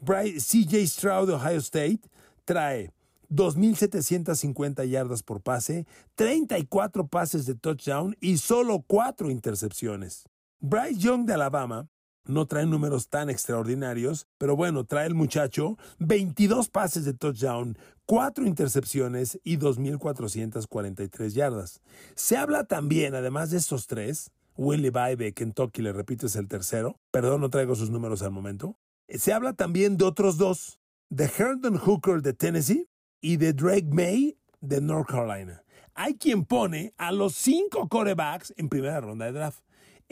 CJ 0.00 0.86
Stroud 0.86 1.26
de 1.26 1.34
Ohio 1.34 1.58
State 1.58 2.02
trae 2.44 2.92
2.750 3.30 4.88
yardas 4.88 5.24
por 5.24 5.40
pase, 5.40 5.88
34 6.14 7.08
pases 7.08 7.46
de 7.46 7.56
touchdown 7.56 8.16
y 8.20 8.36
solo 8.36 8.84
4 8.86 9.28
intercepciones. 9.32 10.28
Bryce 10.64 11.00
Young 11.00 11.26
de 11.26 11.34
Alabama 11.34 11.88
no 12.24 12.46
trae 12.46 12.66
números 12.66 13.08
tan 13.08 13.28
extraordinarios, 13.28 14.28
pero 14.38 14.54
bueno, 14.54 14.84
trae 14.84 15.08
el 15.08 15.14
muchacho 15.16 15.76
22 15.98 16.68
pases 16.68 17.04
de 17.04 17.14
touchdown, 17.14 17.76
4 18.06 18.46
intercepciones 18.46 19.40
y 19.42 19.58
2.443 19.58 21.30
yardas. 21.30 21.80
Se 22.14 22.36
habla 22.36 22.62
también, 22.62 23.16
además 23.16 23.50
de 23.50 23.56
estos 23.56 23.88
tres, 23.88 24.30
Willie 24.56 24.90
Bay 24.90 25.16
de 25.16 25.32
Kentucky, 25.32 25.82
le 25.82 25.92
repito, 25.92 26.26
es 26.26 26.36
el 26.36 26.46
tercero. 26.46 26.94
Perdón, 27.10 27.40
no 27.40 27.50
traigo 27.50 27.74
sus 27.74 27.90
números 27.90 28.22
al 28.22 28.30
momento. 28.30 28.78
Se 29.08 29.32
habla 29.32 29.54
también 29.54 29.96
de 29.96 30.04
otros 30.04 30.38
dos, 30.38 30.78
de 31.10 31.24
Herndon 31.24 31.76
Hooker 31.76 32.22
de 32.22 32.34
Tennessee 32.34 32.88
y 33.20 33.36
de 33.36 33.52
Drake 33.52 33.88
May 33.90 34.38
de 34.60 34.80
North 34.80 35.08
Carolina. 35.08 35.64
Hay 35.94 36.14
quien 36.14 36.44
pone 36.44 36.94
a 36.98 37.10
los 37.10 37.34
cinco 37.34 37.88
corebacks 37.88 38.54
en 38.56 38.68
primera 38.68 39.00
ronda 39.00 39.24
de 39.24 39.32
draft 39.32 39.60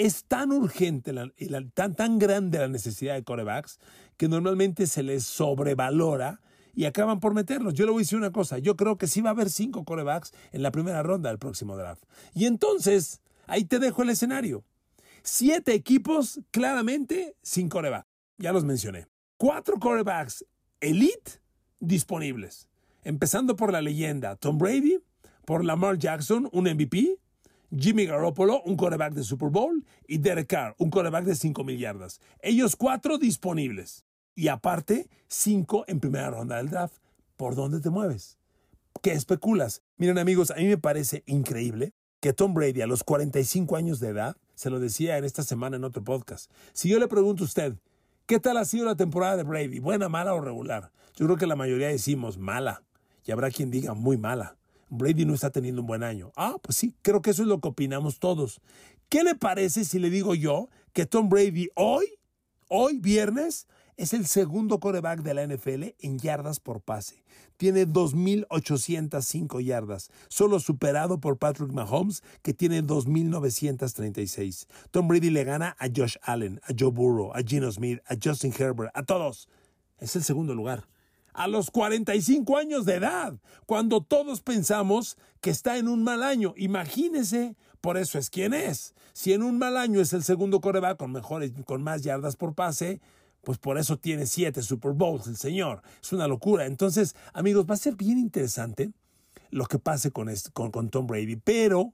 es 0.01 0.25
tan 0.25 0.51
urgente, 0.51 1.13
y 1.37 1.49
tan, 1.75 1.95
tan 1.95 2.19
grande 2.19 2.59
la 2.59 2.69
necesidad 2.69 3.15
de 3.15 3.23
corebacks, 3.23 3.79
que 4.17 4.29
normalmente 4.29 4.87
se 4.87 5.03
les 5.03 5.25
sobrevalora 5.25 6.41
y 6.75 6.87
acaban 6.87 7.21
por 7.21 7.35
meterlos. 7.35 7.75
Yo 7.75 7.85
le 7.85 7.93
voy 7.93 8.01
a 8.01 8.05
decir 8.05 8.17
una 8.17 8.33
cosa, 8.33 8.57
yo 8.57 8.77
creo 8.77 8.97
que 8.97 9.07
sí 9.07 9.21
va 9.21 9.29
a 9.29 9.33
haber 9.33 9.51
cinco 9.51 9.85
corebacks 9.85 10.33
en 10.53 10.63
la 10.63 10.71
primera 10.71 11.03
ronda 11.03 11.29
del 11.29 11.39
próximo 11.39 11.77
draft. 11.77 12.03
Y 12.35 12.47
entonces, 12.47 13.21
ahí 13.47 13.65
te 13.67 13.79
dejo 13.79 14.03
el 14.03 14.09
escenario. 14.09 14.65
Siete 15.23 15.75
equipos 15.75 16.41
claramente 16.51 17.37
sin 17.43 17.69
coreback. 17.69 18.07
Ya 18.39 18.53
los 18.53 18.65
mencioné. 18.65 19.07
Cuatro 19.37 19.79
corebacks 19.79 20.47
elite 20.81 21.43
disponibles. 21.79 22.69
Empezando 23.05 23.55
por 23.55 23.71
la 23.71 23.83
leyenda 23.83 24.37
Tom 24.37 24.57
Brady, 24.57 24.99
por 25.45 25.63
Lamar 25.63 25.99
Jackson, 25.99 26.49
un 26.53 26.65
MVP, 26.65 27.19
Jimmy 27.77 28.07
Garoppolo, 28.07 28.63
un 28.63 28.77
quarterback 28.77 29.15
de 29.15 29.23
Super 29.23 29.51
Bowl, 29.51 29.85
y 30.07 30.19
Derek 30.19 30.49
Carr, 30.49 30.75
un 30.79 30.91
quarterback 30.91 31.25
de 31.25 31.35
5 31.35 31.65
mil 31.65 31.79
yardas. 31.79 32.21
Ellos 32.41 32.77
cuatro 32.77 33.19
disponibles. 33.19 34.05
Y 34.35 34.49
aparte, 34.49 35.09
cinco 35.29 35.85
en 35.87 36.01
primera 36.01 36.31
ronda 36.31 36.57
del 36.57 36.71
draft. 36.71 36.97
¿Por 37.37 37.55
dónde 37.55 37.81
te 37.81 37.91
mueves? 37.91 38.39
¿Qué 39.03 39.13
especulas? 39.13 39.83
Miren 39.97 40.19
amigos, 40.19 40.51
a 40.51 40.57
mí 40.57 40.67
me 40.67 40.79
parece 40.79 41.23
increíble 41.27 41.93
que 42.21 42.33
Tom 42.33 42.55
Brady 42.55 42.83
a 42.83 42.87
los 42.87 43.03
45 43.03 43.77
años 43.77 43.99
de 43.99 44.09
edad, 44.09 44.37
se 44.55 44.69
lo 44.69 44.79
decía 44.79 45.17
en 45.17 45.25
esta 45.25 45.43
semana 45.43 45.77
en 45.77 45.85
otro 45.85 46.05
podcast, 46.05 46.51
si 46.73 46.91
yo 46.91 46.99
le 46.99 47.09
pregunto 47.09 47.45
a 47.45 47.47
usted, 47.47 47.77
¿qué 48.27 48.39
tal 48.39 48.59
ha 48.59 48.65
sido 48.65 48.85
la 48.85 48.95
temporada 48.95 49.39
de 49.39 49.43
Brady? 49.43 49.79
¿Buena, 49.79 50.09
mala 50.09 50.35
o 50.35 50.41
regular? 50.41 50.93
Yo 51.17 51.27
creo 51.27 51.39
que 51.39 51.47
la 51.47 51.57
mayoría 51.57 51.89
decimos 51.89 52.37
mala. 52.37 52.83
Y 53.25 53.33
habrá 53.33 53.51
quien 53.51 53.71
diga 53.71 53.95
muy 53.95 54.17
mala. 54.17 54.57
Brady 54.91 55.25
no 55.25 55.35
está 55.35 55.51
teniendo 55.51 55.81
un 55.81 55.87
buen 55.87 56.03
año. 56.03 56.33
Ah, 56.37 56.57
pues 56.61 56.77
sí, 56.77 56.95
creo 57.03 57.23
que 57.23 57.31
eso 57.31 57.43
es 57.43 57.49
lo 57.49 57.61
que 57.61 57.69
opinamos 57.69 58.19
todos. 58.19 58.61
¿Qué 59.09 59.25
le 59.25 59.35
parece 59.35 59.85
si 59.85 59.99
le 59.99 60.11
digo 60.11 60.35
yo 60.35 60.69
que 60.93 61.07
Tom 61.07 61.29
Brady 61.29 61.69
hoy, 61.75 62.07
hoy 62.69 62.99
viernes, 62.99 63.67
es 63.97 64.13
el 64.13 64.27
segundo 64.27 64.81
coreback 64.81 65.23
de 65.23 65.35
la 65.35 65.47
NFL 65.47 65.95
en 66.01 66.19
yardas 66.19 66.61
por 66.61 66.81
pase? 66.81 67.25
Tiene 67.57 67.87
2.805 67.87 69.63
yardas, 69.63 70.11
solo 70.29 70.61
superado 70.61 71.21
por 71.21 71.39
Patrick 71.39 71.73
Mahomes, 71.73 72.23
que 72.43 72.55
tiene 72.55 72.83
2.936. 72.83 74.67
Tom 74.91 75.09
Brady 75.09 75.31
le 75.31 75.45
gana 75.45 75.77
a 75.79 75.89
Josh 75.95 76.17
Allen, 76.23 76.61
a 76.65 76.73
Joe 76.77 76.91
Burrow, 76.91 77.33
a 77.35 77.43
Gino 77.43 77.71
Smith, 77.71 78.01
a 78.07 78.17
Justin 78.23 78.55
Herbert, 78.59 78.91
a 78.95 79.03
todos. 79.03 79.49
Es 79.99 80.17
el 80.17 80.25
segundo 80.25 80.55
lugar 80.55 80.87
a 81.33 81.49
los 81.49 81.71
45 81.71 82.57
años 82.57 82.85
de 82.85 82.95
edad, 82.95 83.35
cuando 83.67 84.03
todos 84.03 84.41
pensamos 84.41 85.17
que 85.41 85.51
está 85.51 85.79
en 85.79 85.89
un 85.89 86.03
mal 86.03 86.23
año. 86.23 86.55
Imagínese, 86.57 87.57
por 87.81 87.97
eso 87.97 88.19
es 88.19 88.31
quien 88.31 88.55
es. 88.55 88.95
Si 89.13 89.33
en 89.33 89.43
un 89.43 89.59
mal 89.59 89.77
año 89.77 90.01
es 90.01 90.13
el 90.13 90.23
segundo 90.23 90.61
coreback 90.61 90.99
con 90.99 91.13
mejores, 91.13 91.53
con 91.65 91.83
más 91.83 92.03
yardas 92.03 92.37
por 92.37 92.55
pase, 92.55 93.01
pues 93.43 93.59
por 93.59 93.79
eso 93.79 93.97
tiene 93.97 94.27
siete 94.27 94.63
Super 94.63 94.93
Bowls 94.93 95.27
el 95.27 95.37
señor. 95.37 95.83
Es 96.03 96.13
una 96.13 96.29
locura. 96.29 96.67
Entonces, 96.67 97.15
amigos, 97.33 97.67
va 97.69 97.75
a 97.75 97.79
ser 97.79 97.95
bien 97.97 98.19
interesante 98.19 98.91
lo 99.51 99.67
que 99.67 99.79
pase 99.79 100.11
con, 100.11 100.29
con, 100.53 100.71
con 100.71 100.91
Tom 100.91 101.07
Brady, 101.07 101.37
pero 101.37 101.93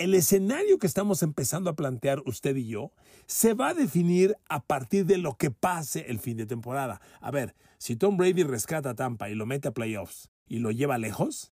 el 0.00 0.14
escenario 0.14 0.78
que 0.78 0.86
estamos 0.86 1.22
empezando 1.22 1.68
a 1.68 1.76
plantear 1.76 2.22
usted 2.24 2.56
y 2.56 2.66
yo 2.66 2.90
se 3.26 3.52
va 3.52 3.68
a 3.68 3.74
definir 3.74 4.34
a 4.48 4.64
partir 4.64 5.04
de 5.04 5.18
lo 5.18 5.36
que 5.36 5.50
pase 5.50 6.06
el 6.08 6.18
fin 6.18 6.38
de 6.38 6.46
temporada. 6.46 7.02
A 7.20 7.30
ver, 7.30 7.54
si 7.76 7.96
Tom 7.96 8.16
Brady 8.16 8.42
rescata 8.42 8.90
a 8.90 8.94
Tampa 8.94 9.28
y 9.28 9.34
lo 9.34 9.44
mete 9.44 9.68
a 9.68 9.72
playoffs 9.72 10.30
y 10.46 10.60
lo 10.60 10.70
lleva 10.70 10.96
lejos, 10.96 11.52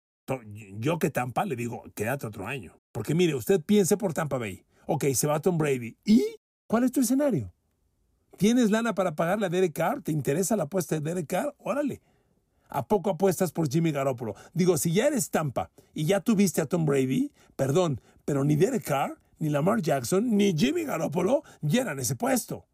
yo 0.77 0.99
que 0.99 1.09
Tampa 1.09 1.43
le 1.45 1.55
digo, 1.55 1.85
quédate 1.95 2.27
otro 2.27 2.45
año. 2.45 2.79
Porque 2.91 3.15
mire, 3.15 3.33
usted 3.33 3.61
piense 3.61 3.97
por 3.97 4.13
Tampa 4.13 4.37
Bay. 4.37 4.63
Ok, 4.85 5.05
se 5.15 5.25
va 5.25 5.39
Tom 5.39 5.57
Brady. 5.57 5.97
¿Y 6.05 6.23
cuál 6.67 6.83
es 6.83 6.91
tu 6.91 7.01
escenario? 7.01 7.51
¿Tienes 8.37 8.69
lana 8.69 8.93
para 8.93 9.15
pagarle 9.15 9.47
a 9.47 9.49
Derek 9.49 9.73
Carr? 9.73 10.03
¿Te 10.03 10.11
interesa 10.11 10.55
la 10.55 10.63
apuesta 10.63 10.93
de 10.93 11.01
Derek 11.01 11.25
Carr? 11.25 11.55
Órale. 11.57 11.99
¿A 12.69 12.87
poco 12.87 13.11
apuestas 13.11 13.51
por 13.51 13.69
Jimmy 13.69 13.91
Garoppolo? 13.91 14.35
Digo, 14.53 14.77
si 14.77 14.91
ya 14.91 15.07
eres 15.07 15.29
Tampa 15.29 15.71
y 15.93 16.05
ya 16.05 16.19
tuviste 16.19 16.61
a 16.61 16.65
Tom 16.65 16.85
Brady, 16.85 17.31
perdón, 17.55 18.01
pero 18.25 18.43
ni 18.43 18.55
Derek 18.55 18.83
Carr, 18.83 19.17
ni 19.39 19.49
Lamar 19.49 19.81
Jackson, 19.81 20.35
ni 20.35 20.53
Jimmy 20.57 20.83
Garoppolo 20.83 21.43
llenan 21.61 21.99
ese 21.99 22.15
puesto. 22.15 22.65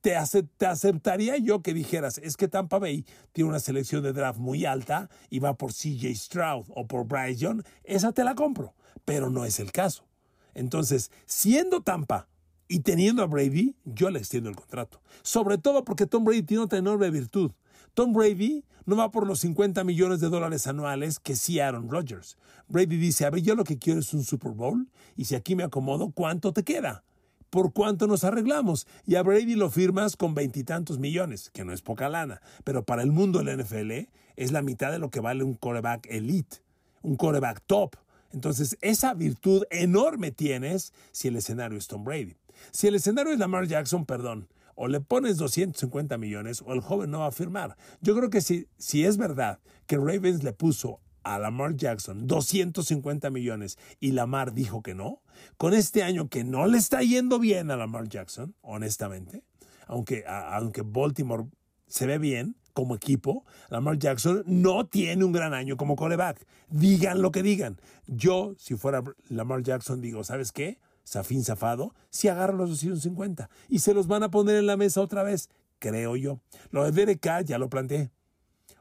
te, 0.00 0.16
aceptaría 0.16 1.36
yo 1.36 1.62
que 1.62 1.74
dijeras, 1.74 2.18
es 2.18 2.36
que 2.36 2.48
Tampa 2.48 2.78
Bay 2.78 3.04
tiene 3.32 3.50
una 3.50 3.60
selección 3.60 4.02
de 4.02 4.12
draft 4.12 4.38
muy 4.38 4.64
alta 4.64 5.10
y 5.28 5.38
va 5.38 5.56
por 5.56 5.72
CJ 5.72 6.14
Stroud 6.14 6.66
o 6.70 6.86
por 6.86 7.06
Bryce 7.06 7.36
Young, 7.36 7.62
esa 7.84 8.12
te 8.12 8.24
la 8.24 8.34
compro, 8.34 8.74
pero 9.04 9.30
no 9.30 9.44
es 9.44 9.60
el 9.60 9.72
caso. 9.72 10.06
Entonces, 10.54 11.10
siendo 11.26 11.82
Tampa 11.82 12.28
y 12.66 12.80
teniendo 12.80 13.22
a 13.22 13.26
Brady, 13.26 13.76
yo 13.84 14.10
le 14.10 14.18
extiendo 14.18 14.48
el 14.48 14.56
contrato. 14.56 15.02
Sobre 15.22 15.58
todo 15.58 15.84
porque 15.84 16.06
Tom 16.06 16.24
Brady 16.24 16.42
tiene 16.42 16.62
otra 16.64 16.78
enorme 16.78 17.10
virtud. 17.10 17.52
Tom 17.94 18.12
Brady 18.12 18.64
no 18.86 18.96
va 18.96 19.10
por 19.10 19.26
los 19.26 19.40
50 19.40 19.84
millones 19.84 20.20
de 20.20 20.28
dólares 20.28 20.66
anuales 20.66 21.18
que 21.18 21.36
sí 21.36 21.60
Aaron 21.60 21.90
Rodgers. 21.90 22.36
Brady 22.68 22.96
dice, 22.96 23.24
a 23.24 23.30
ver, 23.30 23.42
yo 23.42 23.54
lo 23.54 23.64
que 23.64 23.78
quiero 23.78 24.00
es 24.00 24.14
un 24.14 24.24
Super 24.24 24.52
Bowl 24.52 24.88
y 25.16 25.24
si 25.24 25.34
aquí 25.34 25.56
me 25.56 25.64
acomodo, 25.64 26.10
¿cuánto 26.12 26.52
te 26.52 26.62
queda? 26.62 27.04
¿Por 27.50 27.72
cuánto 27.72 28.06
nos 28.06 28.22
arreglamos? 28.22 28.86
Y 29.06 29.16
a 29.16 29.22
Brady 29.22 29.56
lo 29.56 29.70
firmas 29.70 30.16
con 30.16 30.34
veintitantos 30.34 31.00
millones, 31.00 31.50
que 31.50 31.64
no 31.64 31.72
es 31.72 31.82
poca 31.82 32.08
lana, 32.08 32.40
pero 32.62 32.84
para 32.84 33.02
el 33.02 33.10
mundo 33.10 33.42
del 33.42 33.58
NFL 33.58 34.08
es 34.36 34.52
la 34.52 34.62
mitad 34.62 34.92
de 34.92 35.00
lo 35.00 35.10
que 35.10 35.20
vale 35.20 35.42
un 35.42 35.54
coreback 35.54 36.06
elite, 36.08 36.58
un 37.02 37.16
coreback 37.16 37.60
top. 37.66 37.96
Entonces, 38.32 38.78
esa 38.80 39.14
virtud 39.14 39.64
enorme 39.70 40.30
tienes 40.30 40.92
si 41.10 41.26
el 41.26 41.36
escenario 41.36 41.76
es 41.76 41.88
Tom 41.88 42.04
Brady. 42.04 42.36
Si 42.70 42.86
el 42.86 42.94
escenario 42.94 43.32
es 43.32 43.38
Lamar 43.40 43.66
Jackson, 43.66 44.06
perdón, 44.06 44.46
o 44.82 44.88
le 44.88 45.02
pones 45.02 45.36
250 45.36 46.16
millones 46.16 46.62
o 46.64 46.72
el 46.72 46.80
joven 46.80 47.10
no 47.10 47.18
va 47.18 47.26
a 47.26 47.32
firmar. 47.32 47.76
Yo 48.00 48.16
creo 48.16 48.30
que 48.30 48.40
si, 48.40 48.66
si 48.78 49.04
es 49.04 49.18
verdad 49.18 49.60
que 49.86 49.98
Ravens 49.98 50.42
le 50.42 50.54
puso 50.54 51.00
a 51.22 51.38
Lamar 51.38 51.76
Jackson 51.76 52.26
250 52.26 53.28
millones 53.28 53.76
y 54.00 54.12
Lamar 54.12 54.54
dijo 54.54 54.82
que 54.82 54.94
no, 54.94 55.20
con 55.58 55.74
este 55.74 56.02
año 56.02 56.30
que 56.30 56.44
no 56.44 56.66
le 56.66 56.78
está 56.78 57.02
yendo 57.02 57.38
bien 57.38 57.70
a 57.70 57.76
Lamar 57.76 58.08
Jackson, 58.08 58.54
honestamente, 58.62 59.44
aunque, 59.86 60.24
aunque 60.26 60.80
Baltimore 60.80 61.44
se 61.86 62.06
ve 62.06 62.16
bien 62.16 62.56
como 62.72 62.94
equipo, 62.94 63.44
Lamar 63.68 63.98
Jackson 63.98 64.44
no 64.46 64.86
tiene 64.86 65.24
un 65.24 65.32
gran 65.32 65.52
año 65.52 65.76
como 65.76 65.94
coreback. 65.94 66.46
Digan 66.70 67.20
lo 67.20 67.32
que 67.32 67.42
digan. 67.42 67.78
Yo, 68.06 68.54
si 68.56 68.76
fuera 68.76 69.04
Lamar 69.28 69.62
Jackson, 69.62 70.00
digo, 70.00 70.24
¿sabes 70.24 70.52
qué? 70.52 70.78
Safín 71.04 71.44
Zafado, 71.44 71.94
si 72.10 72.28
agarra 72.28 72.54
los 72.54 72.70
250 72.70 73.50
y 73.68 73.80
se 73.80 73.94
los 73.94 74.06
van 74.06 74.22
a 74.22 74.30
poner 74.30 74.56
en 74.56 74.66
la 74.66 74.76
mesa 74.76 75.00
otra 75.00 75.22
vez, 75.22 75.48
creo 75.78 76.16
yo. 76.16 76.40
Lo 76.70 76.90
de 76.90 77.18
Carr 77.18 77.44
ya 77.44 77.58
lo 77.58 77.68
planteé. 77.68 78.10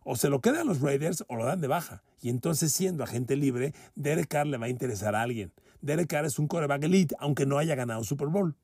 O 0.04 0.16
se 0.16 0.30
lo 0.30 0.42
quedan 0.42 0.68
los 0.68 0.82
Raiders 0.82 1.24
o 1.28 1.36
lo 1.36 1.46
dan 1.46 1.62
de 1.62 1.68
baja. 1.68 2.04
Y 2.22 2.30
entonces, 2.30 2.72
siendo 2.72 3.04
agente 3.04 3.36
libre, 3.36 3.74
Derek 3.96 4.28
Carr 4.28 4.48
le 4.48 4.58
va 4.58 4.68
a 4.68 4.70
interesar 4.70 5.16
a 5.16 5.22
alguien. 5.22 5.52
Derek 5.82 6.08
Carr 6.08 6.26
es 6.26 6.40
un 6.40 6.48
coreback 6.48 6.84
elite, 6.84 7.16
aunque 7.20 7.46
no 7.46 7.58
haya 7.58 7.76
ganado 7.76 8.04
Super 8.04 8.28
Bowl. 8.28 8.56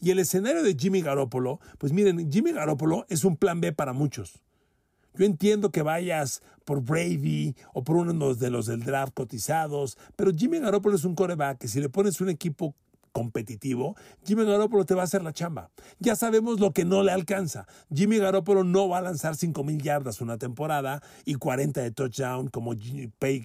Y 0.00 0.10
el 0.10 0.18
escenario 0.18 0.62
de 0.62 0.74
Jimmy 0.74 1.02
Garoppolo, 1.02 1.60
pues 1.78 1.92
miren, 1.92 2.30
Jimmy 2.30 2.52
Garoppolo 2.52 3.06
es 3.08 3.24
un 3.24 3.36
plan 3.36 3.60
B 3.60 3.72
para 3.72 3.92
muchos. 3.92 4.42
Yo 5.14 5.26
entiendo 5.26 5.70
que 5.70 5.82
vayas 5.82 6.42
por 6.64 6.82
Brady 6.82 7.54
o 7.74 7.84
por 7.84 7.96
uno 7.96 8.34
de 8.34 8.50
los 8.50 8.66
del 8.66 8.82
draft 8.82 9.12
cotizados, 9.14 9.98
pero 10.16 10.32
Jimmy 10.34 10.58
Garoppolo 10.58 10.96
es 10.96 11.04
un 11.04 11.14
coreback 11.14 11.58
que 11.58 11.68
si 11.68 11.80
le 11.80 11.90
pones 11.90 12.20
un 12.20 12.30
equipo 12.30 12.74
competitivo, 13.12 13.94
Jimmy 14.24 14.44
Garoppolo 14.44 14.84
te 14.84 14.94
va 14.94 15.02
a 15.02 15.04
hacer 15.04 15.22
la 15.22 15.32
chamba. 15.32 15.70
Ya 15.98 16.16
sabemos 16.16 16.58
lo 16.58 16.72
que 16.72 16.84
no 16.84 17.02
le 17.02 17.12
alcanza. 17.12 17.66
Jimmy 17.94 18.18
Garoppolo 18.18 18.64
no 18.64 18.88
va 18.88 18.98
a 18.98 19.02
lanzar 19.02 19.36
5 19.36 19.62
mil 19.64 19.80
yardas 19.80 20.20
una 20.20 20.38
temporada 20.38 21.02
y 21.24 21.34
40 21.34 21.80
de 21.82 21.90
touchdown 21.90 22.48
como, 22.48 22.74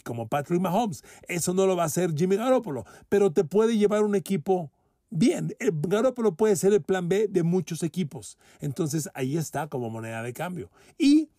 como 0.03 0.27
Patrick 0.27 0.61
Mahomes. 0.61 1.03
Eso 1.27 1.53
no 1.53 1.65
lo 1.65 1.75
va 1.75 1.83
a 1.83 1.87
hacer 1.87 2.13
Jimmy 2.15 2.37
Garoppolo, 2.37 2.85
pero 3.09 3.31
te 3.31 3.43
puede 3.43 3.77
llevar 3.77 4.03
un 4.03 4.15
equipo 4.15 4.71
bien. 5.09 5.55
Garoppolo 5.59 6.35
puede 6.35 6.55
ser 6.55 6.73
el 6.73 6.81
plan 6.81 7.09
B 7.09 7.27
de 7.27 7.43
muchos 7.43 7.83
equipos. 7.83 8.37
Entonces 8.59 9.09
ahí 9.13 9.37
está 9.37 9.67
como 9.67 9.89
moneda 9.89 10.23
de 10.23 10.33
cambio. 10.33 10.69
Y 10.97 11.29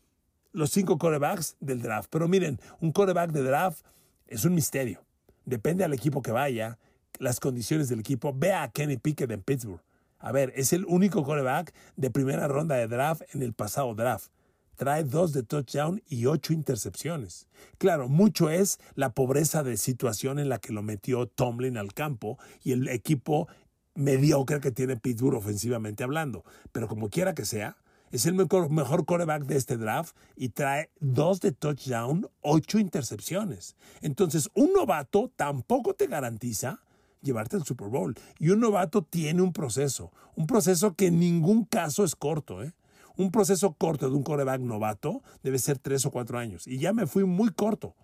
los 0.53 0.71
cinco 0.71 0.99
corebacks 0.99 1.57
del 1.61 1.83
draft. 1.83 2.09
Pero 2.11 2.29
miren, 2.29 2.61
un 2.81 2.93
coreback 2.93 3.33
de 3.33 3.43
draft 3.43 3.85
es 4.27 4.45
un 4.45 4.55
misterio. 4.55 5.05
Depende 5.45 5.85
al 5.85 5.95
equipo 5.95 6.21
que 6.21 6.33
vaya 6.33 6.79
las 7.19 7.41
condiciones 7.41 7.89
del 7.89 8.01
equipo. 8.01 8.33
Ve 8.35 8.53
a 8.53 8.69
Kenny 8.69 8.97
Pickett 8.97 9.31
en 9.31 9.43
Pittsburgh. 9.43 9.83
A 10.19 10.33
ver, 10.33 10.53
es 10.57 10.73
el 10.73 10.85
único 10.87 11.23
coreback 11.23 11.73
de 11.97 12.11
primera 12.11 12.49
ronda 12.49 12.77
de 12.77 12.89
draft 12.89 13.23
en 13.35 13.43
el 13.43 13.53
pasado 13.53 13.95
draft. 13.95 14.31
Trae 14.77 15.05
dos 15.05 15.33
de 15.33 15.43
touchdown 15.43 16.03
y 16.09 16.27
ocho 16.27 16.53
intercepciones. 16.53 17.49
Claro, 17.79 18.09
mucho 18.09 18.49
es 18.49 18.79
la 18.95 19.11
pobreza 19.11 19.63
de 19.63 19.77
situación 19.77 20.39
en 20.39 20.49
la 20.49 20.59
que 20.59 20.73
lo 20.73 20.83
metió 20.83 21.27
Tomlin 21.27 21.77
al 21.77 21.95
campo 21.95 22.39
y 22.63 22.73
el 22.73 22.89
equipo 22.89 23.49
mediocre 23.95 24.61
que 24.61 24.71
tiene 24.71 24.97
Pittsburgh 24.97 25.37
ofensivamente 25.37 26.05
hablando. 26.05 26.45
Pero 26.71 26.87
como 26.87 27.11
quiera 27.11 27.35
que 27.35 27.45
sea, 27.45 27.77
es 28.11 28.27
el 28.27 28.35
mejor, 28.35 28.71
mejor 28.71 29.05
coreback 29.05 29.45
de 29.45 29.57
este 29.57 29.77
draft 29.77 30.17
y 30.37 30.51
trae 30.51 30.91
dos 31.01 31.41
de 31.41 31.53
touchdown, 31.53 32.29
ocho 32.41 32.79
intercepciones. 32.79 33.77
Entonces, 34.01 34.49
un 34.55 34.73
novato 34.73 35.31
tampoco 35.37 35.95
te 35.95 36.07
garantiza 36.07 36.81
llevarte 37.23 37.57
al 37.57 37.65
Super 37.65 37.89
Bowl. 37.89 38.15
Y 38.39 38.51
un 38.51 38.61
novato 38.61 39.03
tiene 39.03 39.43
un 39.43 39.53
proceso, 39.53 40.13
un 40.37 40.47
proceso 40.47 40.95
que 40.95 41.07
en 41.07 41.19
ningún 41.19 41.65
caso 41.65 42.05
es 42.05 42.15
corto. 42.15 42.63
¿eh? 42.63 42.73
Un 43.17 43.31
proceso 43.31 43.73
corto 43.73 44.09
de 44.09 44.17
un 44.17 44.23
coreback 44.23 44.61
novato 44.61 45.23
debe 45.43 45.59
ser 45.59 45.79
tres 45.79 46.07
o 46.07 46.11
cuatro 46.11 46.39
años. 46.39 46.67
Y 46.67 46.79
ya 46.79 46.93
me 46.93 47.07
fui 47.07 47.25
muy 47.25 47.51
corto. 47.51 47.95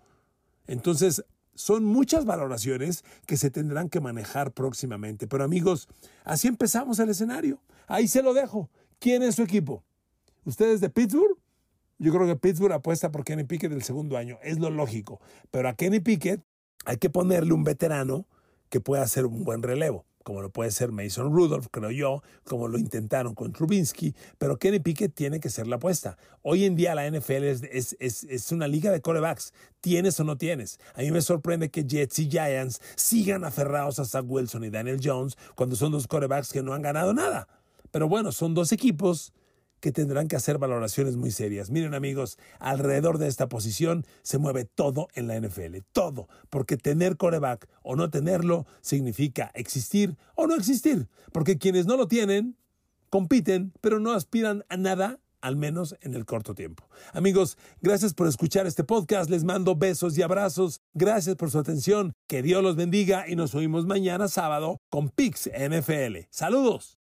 Entonces, 0.67 1.23
son 1.53 1.85
muchas 1.85 2.25
valoraciones 2.25 3.03
que 3.25 3.37
se 3.37 3.49
tendrán 3.49 3.89
que 3.89 4.01
manejar 4.01 4.51
próximamente. 4.51 5.27
Pero 5.27 5.43
amigos, 5.43 5.87
así 6.23 6.47
empezamos 6.47 6.99
el 6.99 7.09
escenario. 7.09 7.61
Ahí 7.87 8.07
se 8.07 8.21
lo 8.21 8.33
dejo. 8.33 8.69
¿Quién 8.99 9.23
es 9.23 9.35
su 9.35 9.43
equipo? 9.43 9.83
¿Ustedes 10.43 10.81
de 10.81 10.89
Pittsburgh? 10.89 11.37
Yo 11.97 12.11
creo 12.11 12.27
que 12.27 12.35
Pittsburgh 12.35 12.73
apuesta 12.73 13.11
por 13.11 13.23
Kenny 13.23 13.45
Pickett 13.45 13.71
del 13.71 13.83
segundo 13.83 14.17
año. 14.17 14.37
Es 14.43 14.59
lo 14.59 14.69
lógico. 14.69 15.21
Pero 15.49 15.69
a 15.69 15.75
Kenny 15.75 16.01
Pickett 16.01 16.43
hay 16.85 16.97
que 16.97 17.09
ponerle 17.09 17.53
un 17.53 17.63
veterano 17.63 18.27
que 18.69 18.79
pueda 18.79 19.03
hacer 19.03 19.25
un 19.25 19.43
buen 19.43 19.63
relevo, 19.63 20.05
como 20.23 20.41
lo 20.41 20.49
puede 20.49 20.71
ser 20.71 20.91
Mason 20.91 21.31
Rudolph, 21.31 21.67
creo 21.69 21.91
yo, 21.91 22.23
como 22.43 22.67
lo 22.67 22.79
intentaron 22.79 23.35
con 23.35 23.53
Trubinsky, 23.53 24.15
pero 24.37 24.57
Kenny 24.57 24.79
Pickett 24.79 25.13
tiene 25.13 25.39
que 25.39 25.49
ser 25.49 25.67
la 25.67 25.75
apuesta. 25.75 26.17
Hoy 26.41 26.65
en 26.65 26.75
día 26.75 26.95
la 26.95 27.09
NFL 27.09 27.43
es, 27.43 27.95
es, 27.99 28.23
es, 28.23 28.51
una 28.51 28.67
liga 28.67 28.91
de 28.91 29.01
corebacks, 29.01 29.53
tienes 29.81 30.19
o 30.19 30.23
no 30.23 30.37
tienes. 30.37 30.79
A 30.95 31.01
mí 31.01 31.11
me 31.11 31.21
sorprende 31.21 31.69
que 31.69 31.85
Jets 31.85 32.19
y 32.19 32.29
Giants 32.29 32.81
sigan 32.95 33.43
aferrados 33.43 33.99
a 33.99 34.05
Zach 34.05 34.25
Wilson 34.27 34.63
y 34.63 34.71
Daniel 34.71 34.99
Jones 35.01 35.37
cuando 35.53 35.75
son 35.75 35.91
dos 35.91 36.07
corebacks 36.07 36.51
que 36.51 36.63
no 36.63 36.73
han 36.73 36.81
ganado 36.81 37.13
nada. 37.13 37.47
Pero 37.91 38.09
bueno, 38.09 38.31
son 38.31 38.55
dos 38.55 38.71
equipos 38.71 39.31
que 39.85 39.91
tendrán 39.91 40.27
que 40.27 40.35
hacer 40.35 40.57
valoraciones 40.57 41.15
muy 41.15 41.29
serias. 41.29 41.69
Miren 41.69 41.93
amigos, 41.93 42.39
alrededor 42.57 43.19
de 43.19 43.27
esta 43.27 43.47
posición 43.47 44.03
se 44.23 44.39
mueve 44.39 44.65
todo 44.65 45.09
en 45.13 45.27
la 45.27 45.39
NFL, 45.39 45.77
todo, 45.91 46.27
porque 46.49 46.75
tener 46.75 47.17
coreback 47.17 47.69
o 47.83 47.95
no 47.95 48.09
tenerlo 48.09 48.65
significa 48.81 49.51
existir 49.53 50.17
o 50.33 50.47
no 50.47 50.55
existir, 50.55 51.07
porque 51.31 51.59
quienes 51.59 51.85
no 51.85 51.97
lo 51.97 52.07
tienen 52.07 52.57
compiten, 53.11 53.73
pero 53.79 53.99
no 53.99 54.13
aspiran 54.13 54.65
a 54.69 54.77
nada 54.77 55.19
al 55.39 55.55
menos 55.55 55.95
en 56.01 56.15
el 56.15 56.25
corto 56.25 56.55
tiempo. 56.55 56.89
Amigos, 57.13 57.55
gracias 57.79 58.15
por 58.15 58.27
escuchar 58.27 58.65
este 58.65 58.83
podcast, 58.83 59.29
les 59.29 59.43
mando 59.43 59.75
besos 59.75 60.17
y 60.17 60.23
abrazos, 60.23 60.81
gracias 60.95 61.35
por 61.35 61.51
su 61.51 61.59
atención, 61.59 62.13
que 62.27 62.41
Dios 62.41 62.63
los 62.63 62.75
bendiga 62.75 63.29
y 63.29 63.35
nos 63.35 63.53
oímos 63.53 63.85
mañana 63.85 64.29
sábado 64.29 64.79
con 64.89 65.09
Pix 65.09 65.47
NFL. 65.55 66.25
Saludos. 66.31 67.04